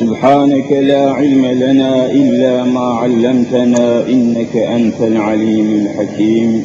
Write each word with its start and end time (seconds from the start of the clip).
سبحانك 0.00 0.72
لا 0.72 1.10
علم 1.10 1.46
لنا 1.46 2.10
إلا 2.10 2.64
ما 2.64 2.80
علمتنا 2.80 4.08
إنك 4.08 4.56
أنت 4.56 5.00
العليم 5.00 5.86
الحكيم. 5.86 6.64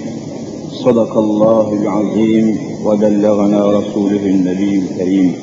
صدق 0.85 1.17
الله 1.17 1.73
العظيم 1.81 2.57
وبلغنا 2.85 3.71
رسوله 3.79 4.25
النبي 4.25 4.83
الكريم. 4.83 5.33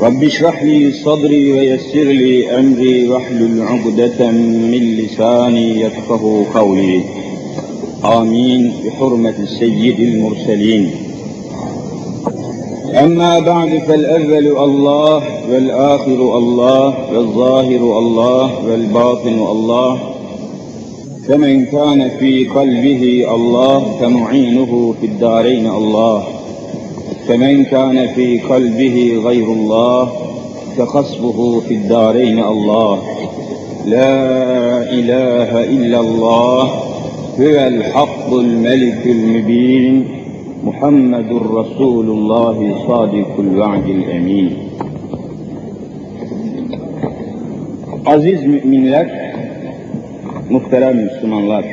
رب 0.00 0.24
اشرح 0.24 0.62
لي 0.62 0.92
صدري 0.92 1.52
ويسر 1.52 2.02
لي 2.02 2.58
أمري 2.60 3.08
واحلل 3.08 3.62
عقدة 3.62 4.30
من 4.30 4.96
لساني 4.96 5.80
يفقه 5.80 6.44
قولي. 6.54 7.00
آمين. 8.04 8.72
بحرمة 8.84 9.44
سيد 9.58 10.00
المرسلين. 10.00 11.07
أما 12.94 13.38
بعد 13.38 13.78
فالأول 13.88 14.58
الله 14.58 15.22
والآخر 15.50 16.38
الله 16.38 16.94
والظاهر 17.12 17.98
الله 17.98 18.50
والباطن 18.70 19.46
الله. 19.50 19.98
فمن 21.28 21.64
كان 21.64 22.10
في 22.18 22.44
قلبه 22.44 23.26
الله 23.34 23.84
فمعينه 24.00 24.94
في 25.00 25.06
الدارين 25.06 25.66
الله. 25.66 26.22
فمن 27.28 27.64
كان 27.64 28.08
في 28.14 28.40
قلبه 28.40 29.20
غير 29.24 29.44
الله 29.44 30.08
فخصبه 30.78 31.60
في 31.60 31.74
الدارين 31.74 32.38
الله. 32.38 32.98
لا 33.86 34.16
إله 34.92 35.64
إلا 35.64 36.00
الله 36.00 36.62
هو 37.40 37.66
الحق 37.66 38.32
الملك 38.32 39.06
المبين. 39.06 40.17
محمد 40.63 41.31
رسول 41.59 42.07
الله 42.17 42.57
صادق 42.87 43.39
الوعد 43.39 43.87
الأمين 43.89 44.49
Aziz 48.05 48.45
müminler, 48.45 49.33
muhterem 50.49 50.97
Müslümanlar, 50.97 51.65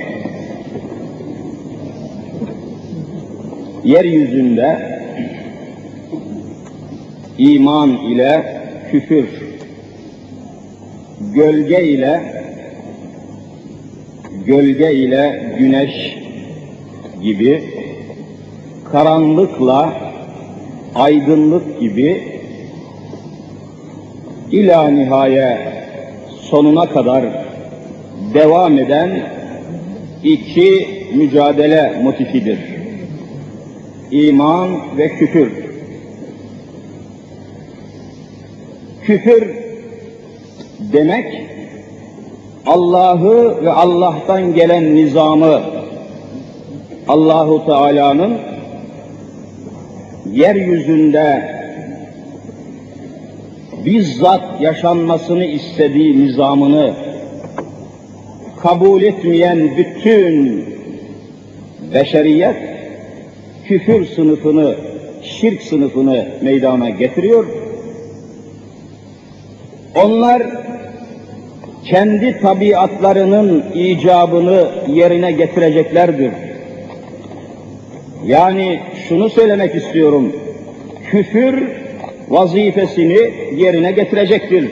yeryüzünde 3.85 4.79
iman 7.39 7.91
ile 7.91 8.45
küfür, 8.91 9.29
gölge 11.35 11.85
ile 11.85 12.21
gölge 14.47 14.93
ile 14.93 15.55
güneş 15.59 16.17
gibi 17.23 17.63
karanlıkla 18.96 19.94
aydınlık 20.96 21.80
gibi 21.80 22.24
ila 24.52 24.88
nihaye 24.88 25.58
sonuna 26.42 26.90
kadar 26.90 27.26
devam 28.34 28.80
eden 28.80 29.22
iki 30.24 30.88
mücadele 31.16 32.02
motifidir. 32.04 32.60
İman 34.12 34.98
ve 34.98 35.10
küfür. 35.10 35.52
Küfür 39.04 39.56
demek 40.94 41.26
Allah'ı 42.66 43.66
ve 43.66 43.72
Allah'tan 43.72 44.54
gelen 44.54 44.96
nizamı 44.96 45.62
Allahu 47.08 47.66
Teala'nın 47.66 48.55
yeryüzünde 50.32 51.56
bizzat 53.86 54.62
yaşanmasını 54.62 55.46
istediği 55.46 56.26
nizamını 56.26 56.94
kabul 58.60 59.02
etmeyen 59.02 59.78
bütün 59.78 60.66
beşeriyet 61.94 62.56
küfür 63.66 64.06
sınıfını, 64.06 64.76
şirk 65.24 65.62
sınıfını 65.62 66.28
meydana 66.42 66.90
getiriyor. 66.90 67.46
Onlar 70.04 70.44
kendi 71.86 72.40
tabiatlarının 72.42 73.64
icabını 73.74 74.68
yerine 74.88 75.32
getireceklerdir. 75.32 76.32
Yani 78.28 78.80
şunu 79.10 79.30
söylemek 79.30 79.76
istiyorum. 79.76 80.34
Küfür 81.12 81.68
vazifesini 82.30 83.34
yerine 83.56 83.92
getirecektir. 83.92 84.70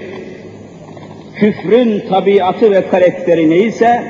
Küfrün 1.35 1.99
tabiatı 2.09 2.71
ve 2.71 2.87
karakteri 2.87 3.49
neyse 3.49 4.03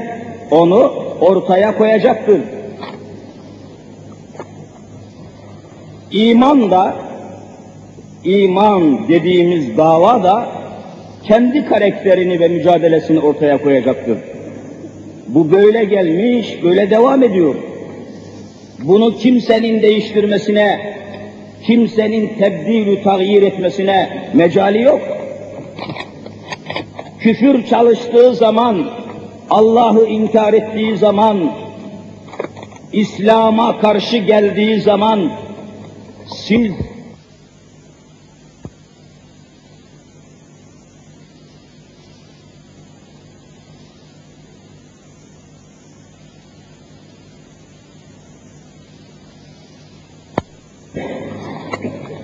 onu 0.51 0.93
ortaya 1.21 1.77
koyacaktır. 1.77 2.41
İman 6.11 6.71
da, 6.71 6.95
iman 8.23 9.07
dediğimiz 9.07 9.77
dava 9.77 10.23
da 10.23 10.47
kendi 11.23 11.65
karakterini 11.65 12.39
ve 12.39 12.47
mücadelesini 12.47 13.19
ortaya 13.19 13.57
koyacaktır. 13.57 14.17
Bu 15.27 15.51
böyle 15.51 15.83
gelmiş, 15.83 16.63
böyle 16.63 16.89
devam 16.89 17.23
ediyor. 17.23 17.55
Bunu 18.83 19.17
kimsenin 19.17 19.81
değiştirmesine, 19.81 20.95
kimsenin 21.65 22.37
tebdilü 22.37 23.03
tağyir 23.03 23.41
etmesine 23.41 24.29
mecali 24.33 24.81
yok. 24.81 25.01
Küfür 27.19 27.65
çalıştığı 27.65 28.35
zaman, 28.35 28.89
Allah'ı 29.49 30.05
inkar 30.05 30.53
ettiği 30.53 30.97
zaman, 30.97 31.51
İslam'a 32.93 33.81
karşı 33.81 34.17
geldiği 34.17 34.81
zaman 34.81 35.31
siz 36.27 36.71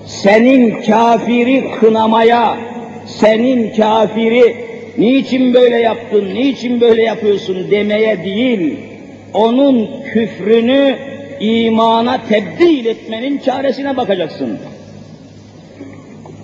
senin 0.10 0.82
kafiri 0.82 1.72
kınamaya, 1.80 2.58
senin 3.06 3.76
kafiri 3.76 4.56
niçin 4.98 5.54
böyle 5.54 5.78
yaptın, 5.78 6.36
niçin 6.36 6.82
böyle 6.82 7.04
yapıyorsun 7.04 7.72
demeye 7.72 8.24
değil, 8.24 8.78
onun 9.34 9.90
küfrünü 10.14 10.96
imana 11.40 12.22
tebdil 12.30 12.86
etmenin 12.86 13.38
çaresine 13.38 13.98
bakacaksın. 13.98 14.60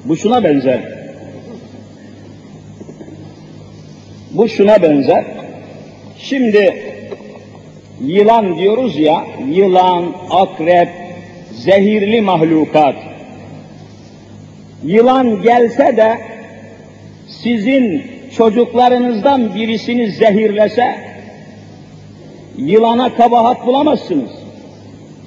Bu 0.05 0.17
şuna 0.17 0.43
benzer. 0.43 0.81
Bu 4.31 4.49
şuna 4.49 4.81
benzer. 4.81 5.25
Şimdi 6.17 6.83
yılan 8.01 8.57
diyoruz 8.57 8.99
ya, 8.99 9.25
yılan, 9.51 10.15
akrep, 10.29 10.89
zehirli 11.51 12.21
mahlukat. 12.21 13.14
Yılan 14.85 15.41
gelse 15.41 15.97
de 15.97 16.17
sizin 17.27 18.03
çocuklarınızdan 18.37 19.55
birisini 19.55 20.11
zehirlese, 20.11 20.95
yılana 22.57 23.15
kabahat 23.15 23.65
bulamazsınız. 23.65 24.29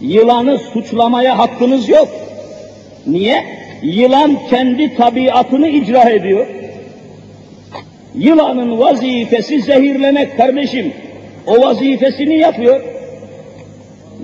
Yılanı 0.00 0.58
suçlamaya 0.58 1.38
hakkınız 1.38 1.88
yok. 1.88 2.08
Niye? 3.06 3.44
Yılan 3.82 4.38
kendi 4.50 4.96
tabiatını 4.96 5.68
icra 5.68 6.10
ediyor. 6.10 6.46
Yılanın 8.14 8.78
vazifesi 8.78 9.62
zehirlemek 9.62 10.36
kardeşim. 10.36 10.92
O 11.46 11.60
vazifesini 11.60 12.38
yapıyor. 12.38 12.80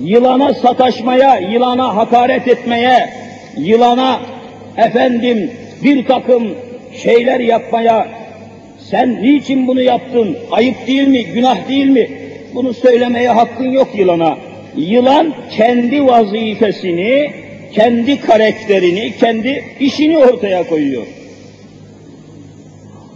Yılana 0.00 0.54
sataşmaya, 0.54 1.38
yılana 1.38 1.96
hakaret 1.96 2.48
etmeye, 2.48 3.10
yılana 3.56 4.20
efendim 4.76 5.50
bir 5.84 6.04
takım 6.04 6.54
şeyler 7.02 7.40
yapmaya, 7.40 8.08
sen 8.90 9.22
niçin 9.22 9.66
bunu 9.66 9.82
yaptın, 9.82 10.36
ayıp 10.50 10.86
değil 10.86 11.08
mi, 11.08 11.24
günah 11.24 11.68
değil 11.68 11.86
mi, 11.86 12.10
bunu 12.54 12.74
söylemeye 12.74 13.28
hakkın 13.28 13.70
yok 13.70 13.88
yılana. 13.94 14.38
Yılan 14.76 15.34
kendi 15.50 16.06
vazifesini, 16.06 17.30
kendi 17.72 18.20
karakterini, 18.20 19.16
kendi 19.20 19.64
işini 19.80 20.18
ortaya 20.18 20.66
koyuyor. 20.68 21.06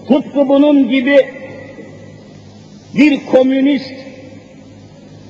Tıpkı 0.08 0.48
bunun 0.48 0.90
gibi 0.90 1.26
bir 2.94 3.26
komünist, 3.32 3.94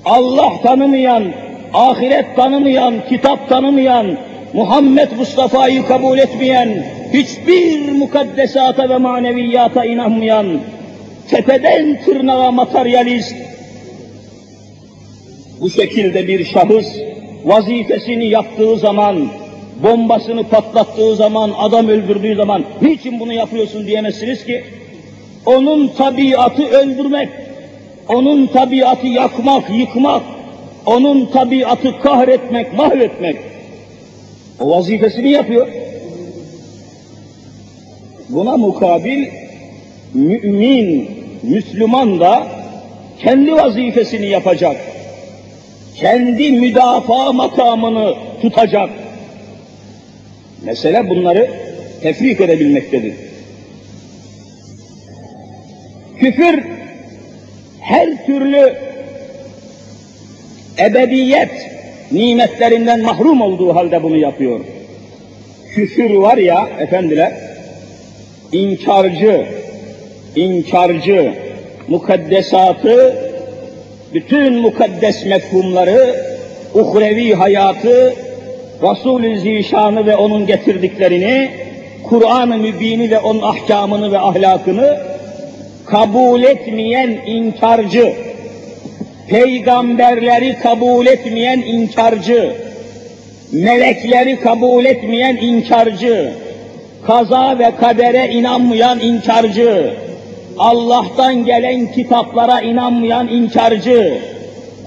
Allah 0.04 0.52
tanımayan, 0.62 1.32
ahiret 1.74 2.36
tanımayan, 2.36 2.94
kitap 3.08 3.48
tanımayan, 3.48 4.16
Muhammed 4.52 5.12
Mustafa'yı 5.18 5.86
kabul 5.86 6.18
etmeyen, 6.18 6.84
hiçbir 7.12 7.92
mukaddesata 7.92 8.88
ve 8.88 8.96
maneviyata 8.96 9.84
inanmayan, 9.84 10.60
tepeden 11.30 12.00
tırnağa 12.04 12.50
materyalist, 12.50 13.36
bu 15.60 15.70
şekilde 15.70 16.28
bir 16.28 16.44
şahıs 16.44 16.86
vazifesini 17.44 18.26
yaptığı 18.26 18.76
zaman, 18.76 19.28
bombasını 19.82 20.44
patlattığı 20.44 21.16
zaman, 21.16 21.52
adam 21.58 21.88
öldürdüğü 21.88 22.36
zaman 22.36 22.64
niçin 22.82 23.20
bunu 23.20 23.32
yapıyorsun 23.32 23.86
diyemezsiniz 23.86 24.44
ki. 24.44 24.64
Onun 25.46 25.88
tabiatı 25.88 26.66
öldürmek, 26.66 27.28
onun 28.08 28.46
tabiatı 28.46 29.06
yakmak, 29.06 29.70
yıkmak, 29.70 30.22
onun 30.86 31.26
tabiatı 31.26 32.00
kahretmek, 32.00 32.78
mahvetmek. 32.78 33.36
O 34.60 34.70
vazifesini 34.70 35.30
yapıyor. 35.30 35.68
Buna 38.28 38.56
mukabil 38.56 39.26
mümin, 40.14 41.10
Müslüman 41.42 42.20
da 42.20 42.46
kendi 43.18 43.52
vazifesini 43.52 44.26
yapacak. 44.26 44.76
Kendi 45.96 46.52
müdafaa 46.52 47.32
makamını 47.32 48.14
tutacak. 48.42 48.90
Mesele 50.64 51.10
bunları 51.10 51.50
tefrik 52.02 52.40
edebilmektedir. 52.40 53.14
Küfür 56.20 56.64
her 57.80 58.26
türlü 58.26 58.74
ebediyet 60.78 61.77
nimetlerinden 62.12 63.02
mahrum 63.02 63.40
olduğu 63.40 63.74
halde 63.74 64.02
bunu 64.02 64.16
yapıyor. 64.16 64.60
Küfür 65.74 66.10
var 66.10 66.36
ya 66.36 66.68
efendiler, 66.78 67.32
inkarcı, 68.52 69.46
inkarcı, 70.36 71.32
mukaddesatı, 71.88 73.16
bütün 74.14 74.54
mukaddes 74.54 75.26
mefhumları, 75.26 76.16
uhrevi 76.74 77.34
hayatı, 77.34 78.14
Resul-i 78.82 79.38
Zişan'ı 79.38 80.06
ve 80.06 80.16
onun 80.16 80.46
getirdiklerini, 80.46 81.50
Kur'an-ı 82.04 82.58
Mübin'i 82.58 83.10
ve 83.10 83.18
onun 83.18 83.42
ahkamını 83.42 84.12
ve 84.12 84.18
ahlakını 84.18 84.98
kabul 85.86 86.42
etmeyen 86.42 87.10
inkarcı, 87.10 88.12
peygamberleri 89.28 90.58
kabul 90.62 91.06
etmeyen 91.06 91.58
inkarcı, 91.58 92.52
melekleri 93.52 94.40
kabul 94.40 94.84
etmeyen 94.84 95.36
inkarcı, 95.36 96.32
kaza 97.06 97.58
ve 97.58 97.70
kadere 97.80 98.32
inanmayan 98.32 99.00
inkarcı, 99.00 99.94
Allah'tan 100.58 101.44
gelen 101.44 101.92
kitaplara 101.92 102.60
inanmayan 102.60 103.28
inkarcı, 103.28 104.18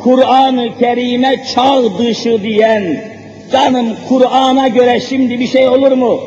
Kur'an-ı 0.04 0.70
Kerim'e 0.80 1.44
çağ 1.56 1.98
dışı 2.00 2.44
diyen, 2.44 2.84
canım 3.52 3.88
Kur'an'a 4.10 4.68
göre 4.68 5.00
şimdi 5.00 5.40
bir 5.40 5.48
şey 5.48 5.68
olur 5.68 5.92
mu? 5.92 6.20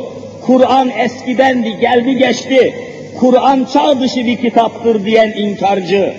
Kur'an 0.47 0.91
eskidendi, 0.99 1.79
geldi 1.81 2.19
geçti. 2.19 2.75
Kur'an 3.21 3.67
çağ 3.73 4.01
dışı 4.01 4.27
bir 4.27 4.37
kitaptır 4.37 5.05
diyen 5.05 5.29
inkarcı. 5.29 6.15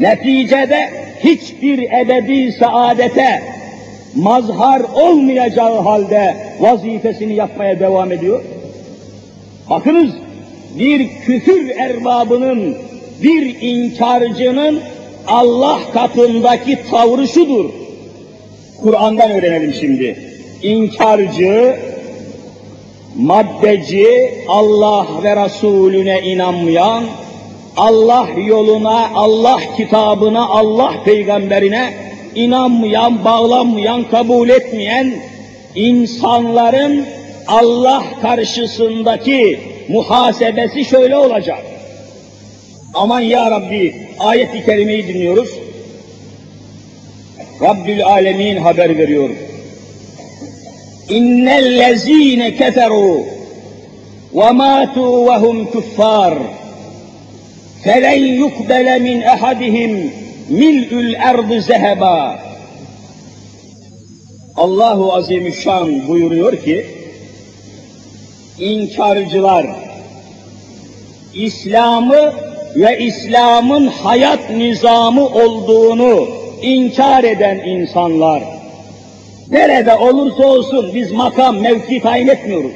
Neticede 0.00 0.90
hiçbir 1.24 1.78
ebedi 1.78 2.52
saadete 2.52 3.42
mazhar 4.16 4.80
olmayacağı 4.80 5.80
halde 5.80 6.36
vazifesini 6.60 7.34
yapmaya 7.34 7.80
devam 7.80 8.12
ediyor. 8.12 8.42
Bakınız 9.70 10.10
bir 10.78 11.08
küfür 11.08 11.70
erbabının, 11.70 12.76
bir 13.22 13.56
inkarcının 13.60 14.80
Allah 15.26 15.78
katındaki 15.92 16.78
tavrı 16.90 17.28
şudur. 17.28 17.70
Kur'an'dan 18.82 19.30
öğrenelim 19.30 19.74
şimdi. 19.74 20.16
İnkarcı, 20.62 21.76
maddeci, 23.16 24.34
Allah 24.48 25.06
ve 25.22 25.44
Resulüne 25.44 26.20
inanmayan, 26.22 27.04
Allah 27.80 28.28
yoluna, 28.46 29.10
Allah 29.14 29.60
kitabına, 29.76 30.48
Allah 30.48 30.92
peygamberine 31.04 31.94
inanmayan, 32.34 33.24
bağlanmayan, 33.24 34.04
kabul 34.10 34.48
etmeyen 34.48 35.14
insanların 35.74 37.06
Allah 37.46 38.04
karşısındaki 38.22 39.60
muhasebesi 39.88 40.84
şöyle 40.84 41.16
olacak. 41.16 41.58
Aman 42.94 43.20
ya 43.20 43.50
Rabbi 43.50 43.94
ayet-i 44.18 44.64
kerimeyi 44.64 45.08
dinliyoruz. 45.08 45.50
Rabbül 47.60 48.04
Alemin 48.04 48.56
haber 48.56 48.98
veriyor. 48.98 49.30
İnnellezîne 51.08 52.48
keferû 52.48 53.22
ve 54.34 54.40
mâtû 54.40 55.26
ve 55.26 55.36
hum 55.36 55.66
kuffâr 55.66 56.34
فَلَنْ 57.85 58.19
يُقْبَلَ 58.43 58.87
مِنْ 59.07 59.17
اَحَدِهِمْ 59.33 59.91
مِلْءُ 60.61 60.91
الْاَرْضِ 61.05 61.51
زَهَبًا 61.69 62.19
Allahu 64.57 65.13
Azimüşşan 65.13 66.07
buyuruyor 66.07 66.63
ki, 66.63 66.85
inkarcılar, 68.59 69.65
İslam'ı 71.33 72.33
ve 72.75 72.99
İslam'ın 72.99 73.87
hayat 73.87 74.49
nizamı 74.49 75.25
olduğunu 75.25 76.27
inkar 76.61 77.23
eden 77.23 77.57
insanlar, 77.57 78.43
nerede 79.51 79.95
olursa 79.95 80.47
olsun 80.47 80.91
biz 80.93 81.11
makam, 81.11 81.57
mevki 81.57 82.01
tayin 82.01 82.27
etmiyoruz. 82.27 82.71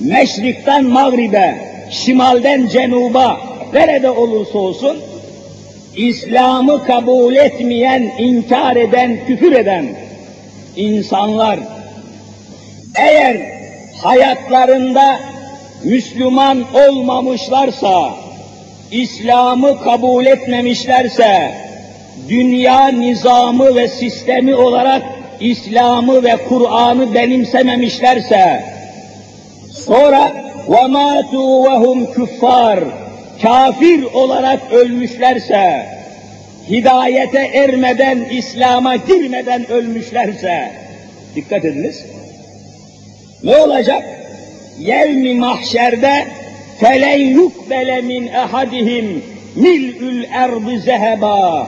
Meşrikten 0.00 0.84
mağribe, 0.84 1.58
şimalden 1.90 2.66
cenuba, 2.66 3.40
nerede 3.72 4.10
olursa 4.10 4.58
olsun, 4.58 4.96
İslam'ı 5.96 6.84
kabul 6.84 7.34
etmeyen, 7.34 8.02
inkar 8.18 8.76
eden, 8.76 9.18
küfür 9.26 9.52
eden 9.52 9.86
insanlar, 10.76 11.58
eğer 12.94 13.36
hayatlarında 14.02 15.20
Müslüman 15.84 16.64
olmamışlarsa, 16.88 18.10
İslam'ı 18.90 19.82
kabul 19.82 20.26
etmemişlerse, 20.26 21.54
dünya 22.28 22.88
nizamı 22.88 23.74
ve 23.74 23.88
sistemi 23.88 24.54
olarak 24.54 25.02
İslam'ı 25.40 26.24
ve 26.24 26.36
Kur'an'ı 26.48 27.14
benimsememişlerse, 27.14 28.64
sonra 29.86 30.32
وَمَاتُوا 30.68 31.66
وَهُمْ 31.66 32.12
küffar 32.14 32.99
kafir 33.41 34.03
olarak 34.03 34.59
ölmüşlerse, 34.71 35.85
hidayete 36.69 37.39
ermeden, 37.39 38.19
İslam'a 38.31 38.95
girmeden 38.95 39.71
ölmüşlerse, 39.71 40.71
dikkat 41.35 41.65
ediniz, 41.65 42.05
ne 43.43 43.57
olacak? 43.57 44.03
Yevmi 44.79 45.33
mahşerde 45.33 46.27
felen 46.79 47.19
yukbele 47.19 48.01
min 48.01 48.27
ehadihim 48.27 49.23
mil'ül 49.55 50.23
erdi 50.31 50.79
zeheba 50.79 51.67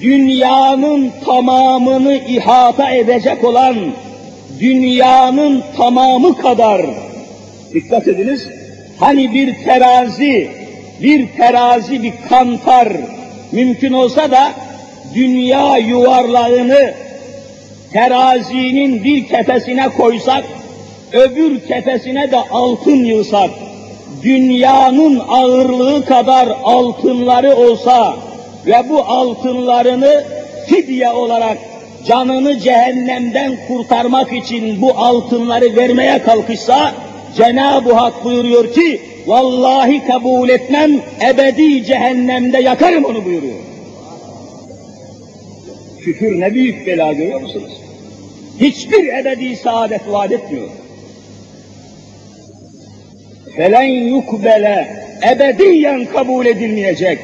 dünyanın 0.00 1.10
tamamını 1.24 2.14
ihata 2.14 2.90
edecek 2.90 3.44
olan 3.44 3.76
dünyanın 4.60 5.62
tamamı 5.76 6.36
kadar 6.38 6.82
dikkat 7.74 8.08
ediniz 8.08 8.48
hani 8.98 9.34
bir 9.34 9.64
terazi 9.64 10.61
bir 11.02 11.28
terazi, 11.36 12.02
bir 12.02 12.12
kantar, 12.28 12.88
mümkün 13.52 13.92
olsa 13.92 14.30
da 14.30 14.52
dünya 15.14 15.78
yuvarlağını 15.78 16.94
terazinin 17.92 19.04
bir 19.04 19.28
kefesine 19.28 19.88
koysak, 19.88 20.44
öbür 21.12 21.60
kefesine 21.60 22.30
de 22.30 22.36
altın 22.36 23.04
yığsak, 23.04 23.50
dünyanın 24.22 25.22
ağırlığı 25.28 26.04
kadar 26.04 26.48
altınları 26.64 27.56
olsa, 27.56 28.16
ve 28.66 28.88
bu 28.88 29.00
altınlarını 29.00 30.24
fidye 30.66 31.10
olarak 31.10 31.58
canını 32.06 32.58
cehennemden 32.58 33.52
kurtarmak 33.68 34.32
için 34.32 34.82
bu 34.82 34.90
altınları 34.98 35.76
vermeye 35.76 36.22
kalkışsa 36.22 36.92
Cenab-ı 37.36 37.92
Hak 37.92 38.24
buyuruyor 38.24 38.72
ki 38.72 39.00
vallahi 39.26 40.06
kabul 40.06 40.48
etmem 40.48 40.90
ebedi 41.30 41.84
cehennemde 41.84 42.58
yakarım 42.58 43.04
onu 43.04 43.24
buyuruyor. 43.24 43.58
Küfür 46.00 46.40
ne 46.40 46.54
büyük 46.54 46.86
bela 46.86 47.12
görüyor 47.12 47.40
musunuz? 47.40 47.80
Hiçbir 48.60 49.08
ebedi 49.08 49.56
saadet 49.56 50.08
vaat 50.08 50.32
etmiyor. 50.32 50.68
Felen 53.56 53.82
yukbele 53.82 54.88
ebediyen 55.32 56.04
kabul 56.04 56.46
edilmeyecek. 56.46 57.18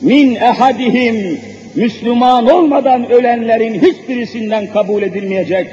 Min 0.00 0.34
ehadihim 0.34 1.40
Müslüman 1.74 2.46
olmadan 2.46 3.10
ölenlerin 3.10 3.74
hiçbirisinden 3.74 4.66
kabul 4.66 5.02
edilmeyecek. 5.02 5.66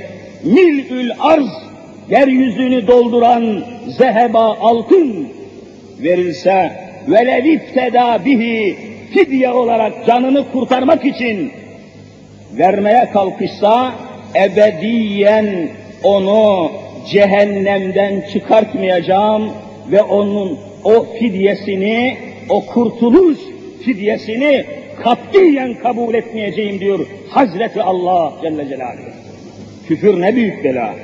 Mil'ül 0.44 1.12
arz 1.20 1.67
yeryüzünü 2.10 2.88
dolduran 2.88 3.64
zeheba 3.88 4.58
altın 4.62 5.28
verilse 6.00 6.72
velev 7.08 7.46
ifteda 7.46 8.26
bihi 8.26 8.76
fidye 9.14 9.50
olarak 9.50 10.06
canını 10.06 10.52
kurtarmak 10.52 11.06
için 11.06 11.52
vermeye 12.58 13.10
kalkışsa 13.14 13.94
ebediyen 14.36 15.70
onu 16.04 16.72
cehennemden 17.12 18.24
çıkartmayacağım 18.34 19.52
ve 19.92 20.02
onun 20.02 20.60
o 20.84 21.06
fidyesini, 21.20 22.18
o 22.50 22.66
kurtuluş 22.66 23.38
fidyesini 23.86 24.66
katiyen 25.04 25.74
kabul 25.74 26.14
etmeyeceğim 26.14 26.80
diyor 26.80 27.08
Hazreti 27.30 27.82
Allah 27.82 28.34
Celle 28.42 28.70
Celaluhu. 28.70 29.10
Küfür 29.88 30.22
ne 30.22 30.36
büyük 30.36 30.64
bela. 30.64 30.96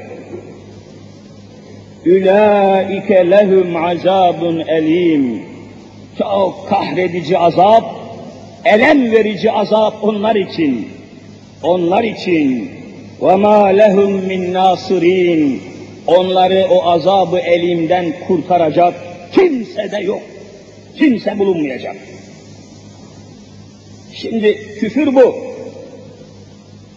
Ülaike 2.05 3.31
lehum 3.31 3.75
azabun 3.75 4.59
elim. 4.59 5.41
Çok 6.17 6.69
kahredici 6.69 7.37
azap, 7.37 7.83
elem 8.65 9.11
verici 9.11 9.51
azap 9.51 10.03
onlar 10.03 10.35
için. 10.35 10.87
Onlar 11.63 12.03
için 12.03 12.71
ve 13.21 13.35
ma 13.35 13.65
lehum 13.65 14.11
min 14.11 14.53
nasirin. 14.53 15.61
Onları 16.07 16.67
o 16.71 16.83
azabı 16.85 17.39
elimden 17.39 18.13
kurtaracak 18.27 18.93
kimse 19.33 19.91
de 19.91 19.97
yok. 19.97 20.21
Kimse 20.97 21.39
bulunmayacak. 21.39 21.95
Şimdi 24.13 24.57
küfür 24.79 25.15
bu. 25.15 25.35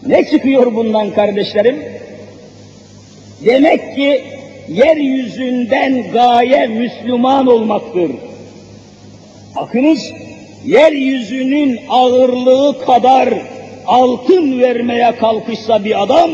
Ne 0.07 0.25
çıkıyor 0.25 0.75
bundan 0.75 1.11
kardeşlerim? 1.11 1.79
Demek 3.45 3.95
ki 3.95 4.23
yeryüzünden 4.67 6.11
gaye 6.11 6.67
Müslüman 6.67 7.47
olmaktır. 7.47 8.11
Bakınız, 9.55 10.11
yeryüzünün 10.65 11.79
ağırlığı 11.89 12.85
kadar 12.85 13.33
altın 13.85 14.59
vermeye 14.59 15.15
kalkışsa 15.15 15.85
bir 15.85 16.03
adam, 16.03 16.31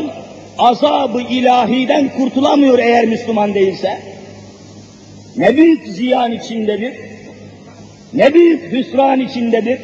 azabı 0.58 1.22
ilahiden 1.22 2.08
kurtulamıyor 2.08 2.78
eğer 2.78 3.06
Müslüman 3.06 3.54
değilse. 3.54 3.98
Ne 5.36 5.56
büyük 5.56 5.86
ziyan 5.86 6.32
içindedir, 6.32 6.94
ne 8.14 8.34
büyük 8.34 8.72
hüsran 8.72 9.20
içindedir. 9.20 9.80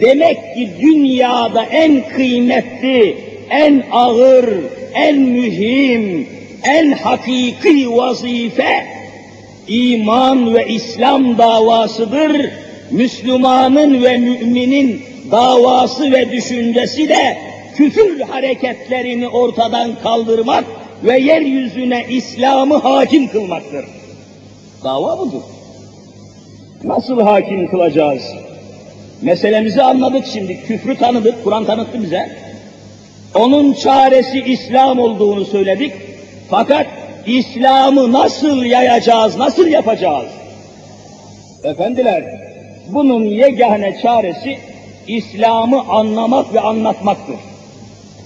Demek 0.00 0.54
ki 0.54 0.70
dünyada 0.80 1.64
en 1.64 2.08
kıymetli, 2.08 3.16
en 3.50 3.82
ağır, 3.92 4.48
en 4.94 5.18
mühim, 5.18 6.28
en 6.64 6.92
hakiki 6.92 7.96
vazife 7.96 8.86
iman 9.68 10.54
ve 10.54 10.68
İslam 10.68 11.38
davasıdır. 11.38 12.50
Müslümanın 12.90 14.02
ve 14.02 14.16
müminin 14.16 15.02
davası 15.30 16.12
ve 16.12 16.32
düşüncesi 16.32 17.08
de 17.08 17.38
küfür 17.76 18.20
hareketlerini 18.20 19.28
ortadan 19.28 19.90
kaldırmak 20.02 20.64
ve 21.04 21.18
yeryüzüne 21.18 22.06
İslam'ı 22.08 22.76
hakim 22.76 23.28
kılmaktır. 23.28 23.84
Dava 24.84 25.18
budur. 25.18 25.42
Nasıl 26.84 27.20
hakim 27.20 27.70
kılacağız? 27.70 28.22
Meselemizi 29.22 29.82
anladık 29.82 30.26
şimdi, 30.32 30.62
küfrü 30.62 30.96
tanıdık, 30.96 31.44
Kur'an 31.44 31.64
tanıttı 31.64 32.02
bize. 32.02 32.30
Onun 33.34 33.72
çaresi 33.72 34.40
İslam 34.40 34.98
olduğunu 34.98 35.44
söyledik. 35.44 35.92
Fakat 36.50 36.86
İslam'ı 37.26 38.12
nasıl 38.12 38.64
yayacağız, 38.64 39.36
nasıl 39.36 39.66
yapacağız? 39.66 40.26
Efendiler, 41.64 42.24
bunun 42.88 43.24
yegane 43.24 43.98
çaresi 44.02 44.58
İslam'ı 45.06 45.80
anlamak 45.88 46.54
ve 46.54 46.60
anlatmaktır. 46.60 47.36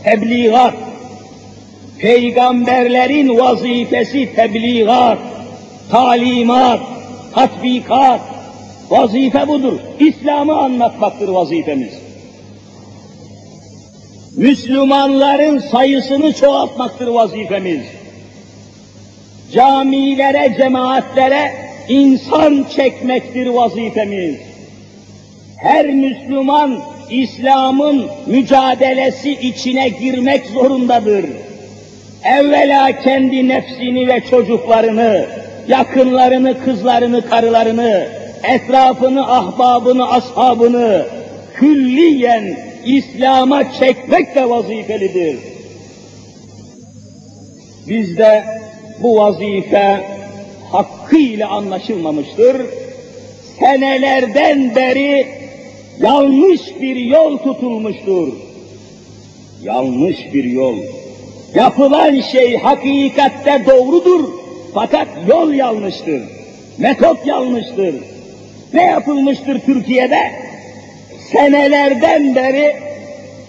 Tebliğat, 0.04 0.75
peygamberlerin 1.99 3.38
vazifesi 3.38 4.35
tebliğat, 4.35 5.19
talimat, 5.90 6.81
tatbikat, 7.35 8.21
vazife 8.90 9.49
budur. 9.49 9.78
İslam'ı 10.00 10.57
anlatmaktır 10.57 11.28
vazifemiz. 11.28 11.93
Müslümanların 14.37 15.59
sayısını 15.59 16.33
çoğaltmaktır 16.33 17.07
vazifemiz. 17.07 18.03
Camilere, 19.54 20.54
cemaatlere 20.56 21.52
insan 21.88 22.66
çekmektir 22.76 23.46
vazifemiz 23.46 24.54
her 25.64 25.87
Müslüman 25.87 26.80
İslam'ın 27.11 28.06
mücadelesi 28.26 29.30
içine 29.30 29.88
girmek 29.88 30.46
zorundadır. 30.46 31.25
Evvela 32.25 33.00
kendi 33.02 33.49
nefsini 33.49 34.08
ve 34.08 34.20
çocuklarını, 34.30 35.26
yakınlarını, 35.68 36.64
kızlarını, 36.64 37.28
karılarını, 37.28 38.08
etrafını, 38.42 39.32
ahbabını, 39.32 40.11
ashabını 40.11 41.06
külliyen 41.54 42.56
İslam'a 42.84 43.73
çekmek 43.73 44.34
de 44.34 44.50
vazifelidir. 44.50 45.38
Bizde 47.88 48.44
bu 49.02 49.16
vazife 49.16 50.04
hakkıyla 50.72 51.48
anlaşılmamıştır. 51.48 52.56
Senelerden 53.58 54.74
beri 54.74 55.26
yanlış 56.00 56.60
bir 56.80 56.96
yol 56.96 57.38
tutulmuştur. 57.38 58.32
Yanlış 59.62 60.16
bir 60.34 60.44
yol. 60.44 60.76
Yapılan 61.54 62.20
şey 62.20 62.56
hakikatte 62.56 63.62
doğrudur 63.66 64.28
fakat 64.74 65.08
yol 65.28 65.52
yanlıştır. 65.52 66.22
Metot 66.78 67.26
yanlıştır. 67.26 67.94
Ne 68.74 68.82
yapılmıştır 68.82 69.60
Türkiye'de? 69.60 70.32
Senelerden 71.32 72.34
beri 72.34 72.76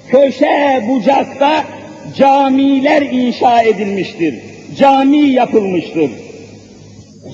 köşe 0.09 0.83
bucakta 0.89 1.63
camiler 2.17 3.01
inşa 3.01 3.61
edilmiştir. 3.61 4.54
Cami 4.77 5.17
yapılmıştır. 5.17 6.11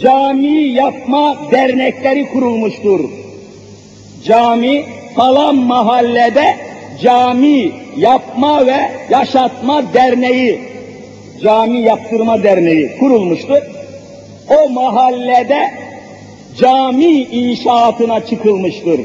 Cami 0.02 0.68
yapma 0.74 1.38
dernekleri 1.52 2.30
kurulmuştur. 2.30 3.00
Cami 4.26 4.86
falan 5.16 5.56
mahallede 5.56 6.56
cami 7.02 7.72
yapma 7.98 8.68
ve 8.68 8.78
yaşatma 9.10 9.94
derneği, 9.94 10.60
cami 11.44 11.80
yaptırma 11.80 12.44
derneği 12.44 12.98
kurulmuştu. 13.00 13.54
O 14.50 14.70
mahallede 14.70 15.72
cami 16.60 17.22
inşaatına 17.22 18.26
çıkılmıştır. 18.26 19.02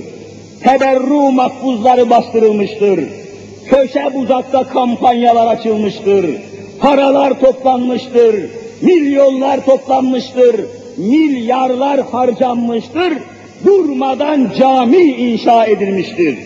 Teberru 0.65 1.33
makbuzları 1.33 2.11
bastırılmıştır. 2.11 3.05
Köşe 3.67 4.15
bucakta 4.15 4.65
kampanyalar 4.65 5.47
açılmıştır. 5.47 6.27
Paralar 6.81 7.41
toplanmıştır. 7.41 8.51
Milyonlar 8.83 9.65
toplanmıştır. 9.65 10.61
Milyarlar 10.97 12.01
harcanmıştır 12.01 13.13
durmadan 13.65 14.51
cami 14.59 14.97
inşa 14.97 15.67
edilmiştir. 15.67 16.39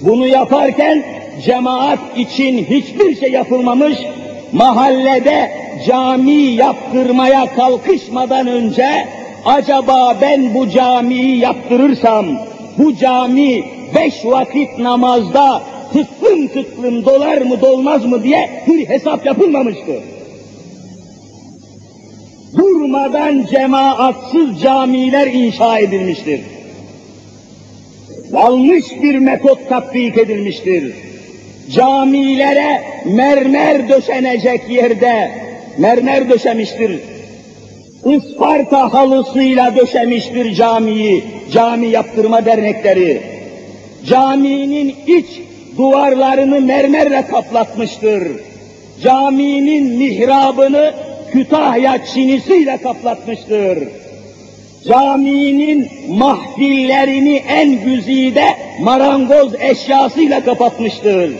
Bunu 0.00 0.26
yaparken 0.26 1.04
cemaat 1.44 1.98
için 2.16 2.64
hiçbir 2.64 3.16
şey 3.16 3.30
yapılmamış, 3.30 3.98
mahallede 4.52 5.50
cami 5.86 6.32
yaptırmaya 6.32 7.54
kalkışmadan 7.54 8.46
önce 8.46 9.08
acaba 9.44 10.16
ben 10.20 10.54
bu 10.54 10.70
camiyi 10.70 11.38
yaptırırsam 11.38 12.26
bu 12.78 12.96
cami 12.96 13.64
beş 13.94 14.24
vakit 14.24 14.78
namazda 14.78 15.62
tıklım 15.92 16.48
tıklım 16.48 17.04
dolar 17.04 17.42
mı 17.42 17.60
dolmaz 17.60 18.04
mı 18.04 18.22
diye 18.22 18.50
bir 18.66 18.88
hesap 18.88 19.26
yapılmamıştır. 19.26 20.02
Durmadan 22.56 23.46
cemaatsız 23.50 24.62
camiler 24.62 25.26
inşa 25.26 25.78
edilmiştir. 25.78 26.40
Yanlış 28.32 28.84
bir 29.02 29.18
metot 29.18 29.68
tatbik 29.68 30.18
edilmiştir. 30.18 30.94
Camilere 31.70 32.84
mermer 33.04 33.88
döşenecek 33.88 34.70
yerde 34.70 35.30
mermer 35.78 36.30
döşemiştir. 36.30 37.00
Isparta 38.04 38.92
halısıyla 38.92 39.76
döşemiştir 39.76 40.54
camiyi, 40.54 41.24
cami 41.52 41.86
yaptırma 41.86 42.44
dernekleri. 42.44 43.22
Caminin 44.06 44.94
iç 45.06 45.26
duvarlarını 45.78 46.60
mermerle 46.60 47.26
kaplatmıştır. 47.26 48.28
Caminin 49.02 49.98
mihrabını 49.98 50.92
Kütahya 51.32 52.04
çinisiyle 52.04 52.76
kaplatmıştır. 52.76 53.88
Caminin 54.88 55.88
mahfillerini 56.08 57.42
en 57.48 57.84
güzide 57.84 58.44
marangoz 58.80 59.54
eşyasıyla 59.60 60.44
kapatmıştır. 60.44 61.32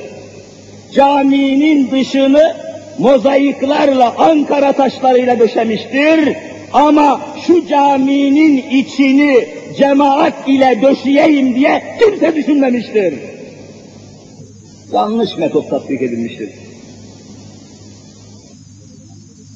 Caminin 0.94 1.90
dışını 1.90 2.56
mozaiklarla, 2.98 4.14
Ankara 4.18 4.72
taşlarıyla 4.72 5.38
döşemiştir. 5.38 6.36
Ama 6.72 7.20
şu 7.46 7.66
caminin 7.66 8.64
içini 8.70 9.48
cemaat 9.78 10.48
ile 10.48 10.78
döşeyeyim 10.82 11.54
diye 11.54 11.82
kimse 12.00 12.36
düşünmemiştir. 12.36 13.14
Yanlış 14.92 15.36
metot 15.38 15.70
tatbik 15.70 16.02
edilmiştir. 16.02 16.50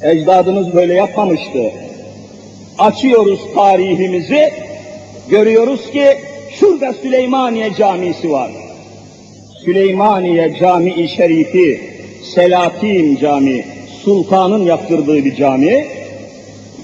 Ecdadımız 0.02 0.74
böyle 0.74 0.94
yapmamıştı. 0.94 1.72
Açıyoruz 2.78 3.40
tarihimizi, 3.54 4.52
görüyoruz 5.28 5.90
ki 5.90 6.06
şurada 6.60 6.92
Süleymaniye 6.92 7.74
Camisi 7.74 8.30
var. 8.30 8.50
Süleymaniye 9.64 10.56
Camii 10.60 11.08
Şerifi, 11.08 11.80
Selatin 12.34 13.16
Camii, 13.16 13.64
sultanın 14.02 14.66
yaptırdığı 14.66 15.24
bir 15.24 15.36
cami. 15.36 15.86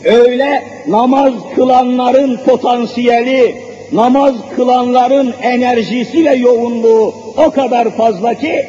Öyle 0.05 0.63
namaz 0.89 1.33
kılanların 1.55 2.41
potansiyeli, 2.47 3.55
namaz 3.93 4.35
kılanların 4.57 5.35
enerjisi 5.43 6.25
ve 6.25 6.35
yoğunluğu 6.35 7.15
o 7.47 7.51
kadar 7.51 7.91
fazla 7.91 8.35
ki, 8.35 8.67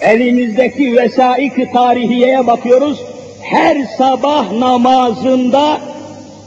elimizdeki 0.00 0.96
vesaik 0.96 1.72
tarihiyeye 1.72 2.46
bakıyoruz, 2.46 3.02
her 3.42 3.84
sabah 3.98 4.52
namazında 4.52 5.80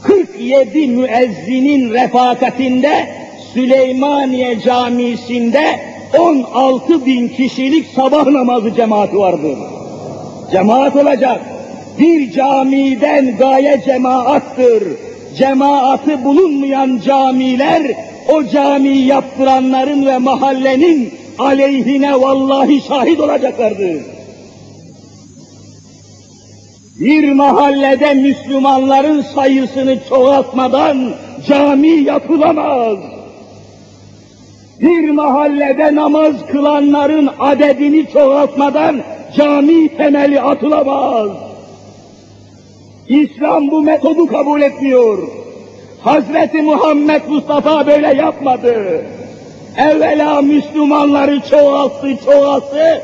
47 0.02 0.86
müezzinin 0.86 1.90
refakatinde 1.90 3.08
Süleymaniye 3.54 4.60
Camisi'nde 4.60 5.80
16 6.18 7.06
bin 7.06 7.28
kişilik 7.28 7.86
sabah 7.86 8.26
namazı 8.26 8.74
cemaati 8.74 9.18
vardır. 9.18 9.58
Cemaat 10.52 10.96
olacak. 10.96 11.40
Bir 11.98 12.32
camiden 12.32 13.36
gaye 13.36 13.82
cemaattır. 13.84 15.11
Cemaati 15.38 16.24
bulunmayan 16.24 17.00
camiler, 17.04 17.82
o 18.28 18.44
camiyi 18.44 19.06
yaptıranların 19.06 20.06
ve 20.06 20.18
mahallenin 20.18 21.14
aleyhine 21.38 22.20
vallahi 22.20 22.80
şahit 22.80 23.20
olacaklardır. 23.20 24.02
Bir 27.00 27.32
mahallede 27.32 28.14
Müslümanların 28.14 29.22
sayısını 29.22 29.98
çoğaltmadan 30.08 31.14
cami 31.48 31.88
yapılamaz. 31.88 32.98
Bir 34.80 35.10
mahallede 35.10 35.94
namaz 35.94 36.34
kılanların 36.52 37.30
adedini 37.40 38.10
çoğaltmadan 38.12 39.02
cami 39.36 39.96
temeli 39.96 40.40
atılamaz. 40.40 41.28
İslam 43.08 43.70
bu 43.70 43.82
metodu 43.82 44.26
kabul 44.26 44.62
etmiyor. 44.62 45.28
Hazreti 46.00 46.62
Muhammed 46.62 47.22
Mustafa 47.28 47.86
böyle 47.86 48.14
yapmadı. 48.14 49.04
Evvela 49.76 50.42
Müslümanları 50.42 51.40
çoğalttı, 51.50 52.16
çoğalttı. 52.24 53.02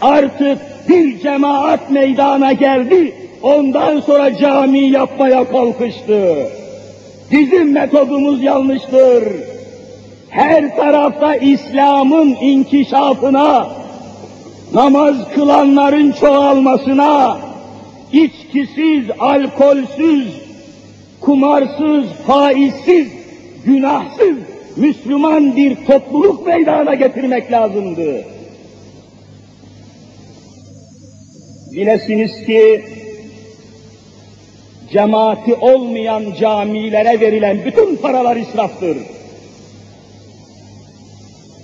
Artık 0.00 0.58
bir 0.88 1.20
cemaat 1.20 1.90
meydana 1.90 2.52
geldi. 2.52 3.14
Ondan 3.42 4.00
sonra 4.00 4.38
cami 4.38 4.78
yapmaya 4.78 5.44
kalkıştı. 5.44 6.36
Bizim 7.30 7.72
metodumuz 7.72 8.42
yanlıştır. 8.42 9.24
Her 10.30 10.76
tarafta 10.76 11.34
İslam'ın 11.34 12.36
inkişafına, 12.40 13.68
namaz 14.74 15.16
kılanların 15.34 16.12
çoğalmasına, 16.12 17.36
içkisiz, 18.12 19.04
alkolsüz, 19.18 20.28
kumarsız, 21.20 22.06
faizsiz, 22.26 23.08
günahsız 23.64 24.36
Müslüman 24.76 25.56
bir 25.56 25.76
topluluk 25.86 26.46
meydana 26.46 26.94
getirmek 26.94 27.52
lazımdı. 27.52 28.24
Bilesiniz 31.72 32.46
ki 32.46 32.84
cemaati 34.92 35.54
olmayan 35.54 36.24
camilere 36.40 37.20
verilen 37.20 37.64
bütün 37.64 37.96
paralar 37.96 38.36
israftır. 38.36 38.96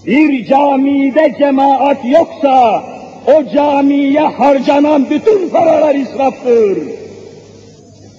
Bir 0.07 0.47
camide 0.47 1.35
cemaat 1.39 2.05
yoksa 2.05 2.85
o 3.29 3.45
camiye 3.55 4.21
harcanan 4.21 5.11
bütün 5.11 5.49
paralar 5.49 5.95
israftır. 5.95 6.79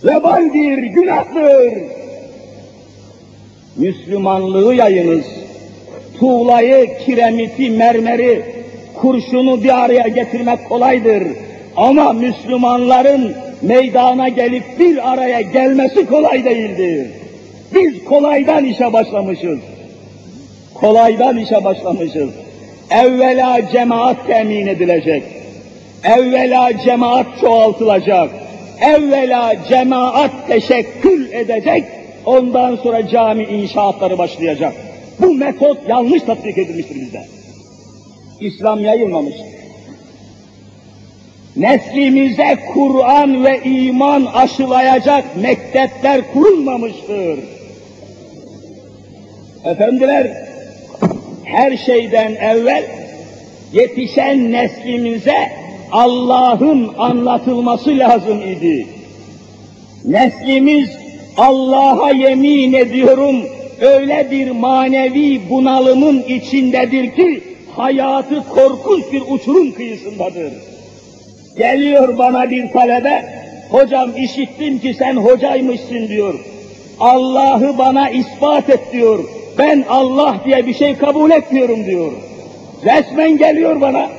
Vebaldir, 0.04 0.78
günahtır. 0.78 1.74
Müslümanlığı 3.76 4.76
yayınız. 4.76 5.26
Tuğlayı, 6.20 6.98
kiremiti, 7.06 7.70
mermeri, 7.70 8.44
kurşunu 8.96 9.64
bir 9.64 9.84
araya 9.84 10.08
getirmek 10.08 10.70
kolaydır. 10.70 11.24
Ama 11.76 12.14
Müslümanların 12.14 13.34
meydana 13.62 14.30
gelip 14.30 14.64
bir 14.80 15.14
araya 15.14 15.42
gelmesi 15.42 16.06
kolay 16.06 16.46
değildir. 16.46 17.08
Biz 17.76 18.06
kolaydan 18.06 18.66
işe 18.66 18.94
başlamışız. 18.94 19.60
Kolaydan 20.74 21.38
işe 21.38 21.64
başlamışız. 21.64 22.30
Evvela 22.92 23.72
cemaat 23.72 24.28
temin 24.28 24.68
edilecek. 24.68 25.24
Evvela 26.04 26.78
cemaat 26.86 27.26
çoğaltılacak. 27.42 28.32
Evvela 28.82 29.54
cemaat 29.70 30.32
teşekkül 30.48 31.32
edecek. 31.32 31.84
Ondan 32.26 32.76
sonra 32.76 33.08
cami 33.08 33.44
inşaatları 33.44 34.18
başlayacak. 34.18 34.74
Bu 35.20 35.34
metot 35.34 35.78
yanlış 35.90 36.24
tatbik 36.24 36.58
edilmiştir 36.58 36.96
bizde. 36.96 37.22
İslam 38.40 38.84
yayılmamıştır. 38.84 39.46
Neslimize 41.56 42.58
Kur'an 42.74 43.46
ve 43.46 43.60
iman 43.64 44.26
aşılayacak 44.26 45.24
mektepler 45.42 46.34
kurulmamıştır. 46.34 47.40
Efendiler, 49.66 50.49
her 51.52 51.78
şeyden 51.78 52.36
evvel 52.36 52.84
yetişen 53.74 54.52
neslimize 54.52 55.52
Allah'ın 55.92 56.94
anlatılması 56.98 57.98
lazım 57.98 58.42
idi. 58.42 58.88
Neslimiz 60.06 60.90
Allah'a 61.38 62.12
yemin 62.12 62.74
ediyorum 62.74 63.36
öyle 63.82 64.28
bir 64.32 64.52
manevi 64.52 65.42
bunalımın 65.50 66.24
içindedir 66.24 67.16
ki 67.16 67.44
hayatı 67.76 68.44
korkunç 68.50 69.04
bir 69.14 69.22
uçurum 69.30 69.72
kıyısındadır. 69.72 70.54
Geliyor 71.58 72.18
bana 72.18 72.50
bir 72.50 72.72
talebe, 72.72 73.26
hocam 73.72 74.12
işittim 74.18 74.80
ki 74.80 74.94
sen 74.94 75.16
hocaymışsın 75.16 76.08
diyor. 76.08 76.40
Allah'ı 77.00 77.78
bana 77.78 78.10
ispat 78.10 78.70
et 78.70 78.80
diyor. 78.94 79.39
Ben 79.60 79.86
Allah 79.90 80.36
diye 80.46 80.68
bir 80.68 80.74
şey 80.74 80.96
kabul 80.96 81.32
etmiyorum 81.32 81.86
diyor. 81.86 82.12
Resmen 82.86 83.38
geliyor 83.38 83.82
bana. 83.82 84.10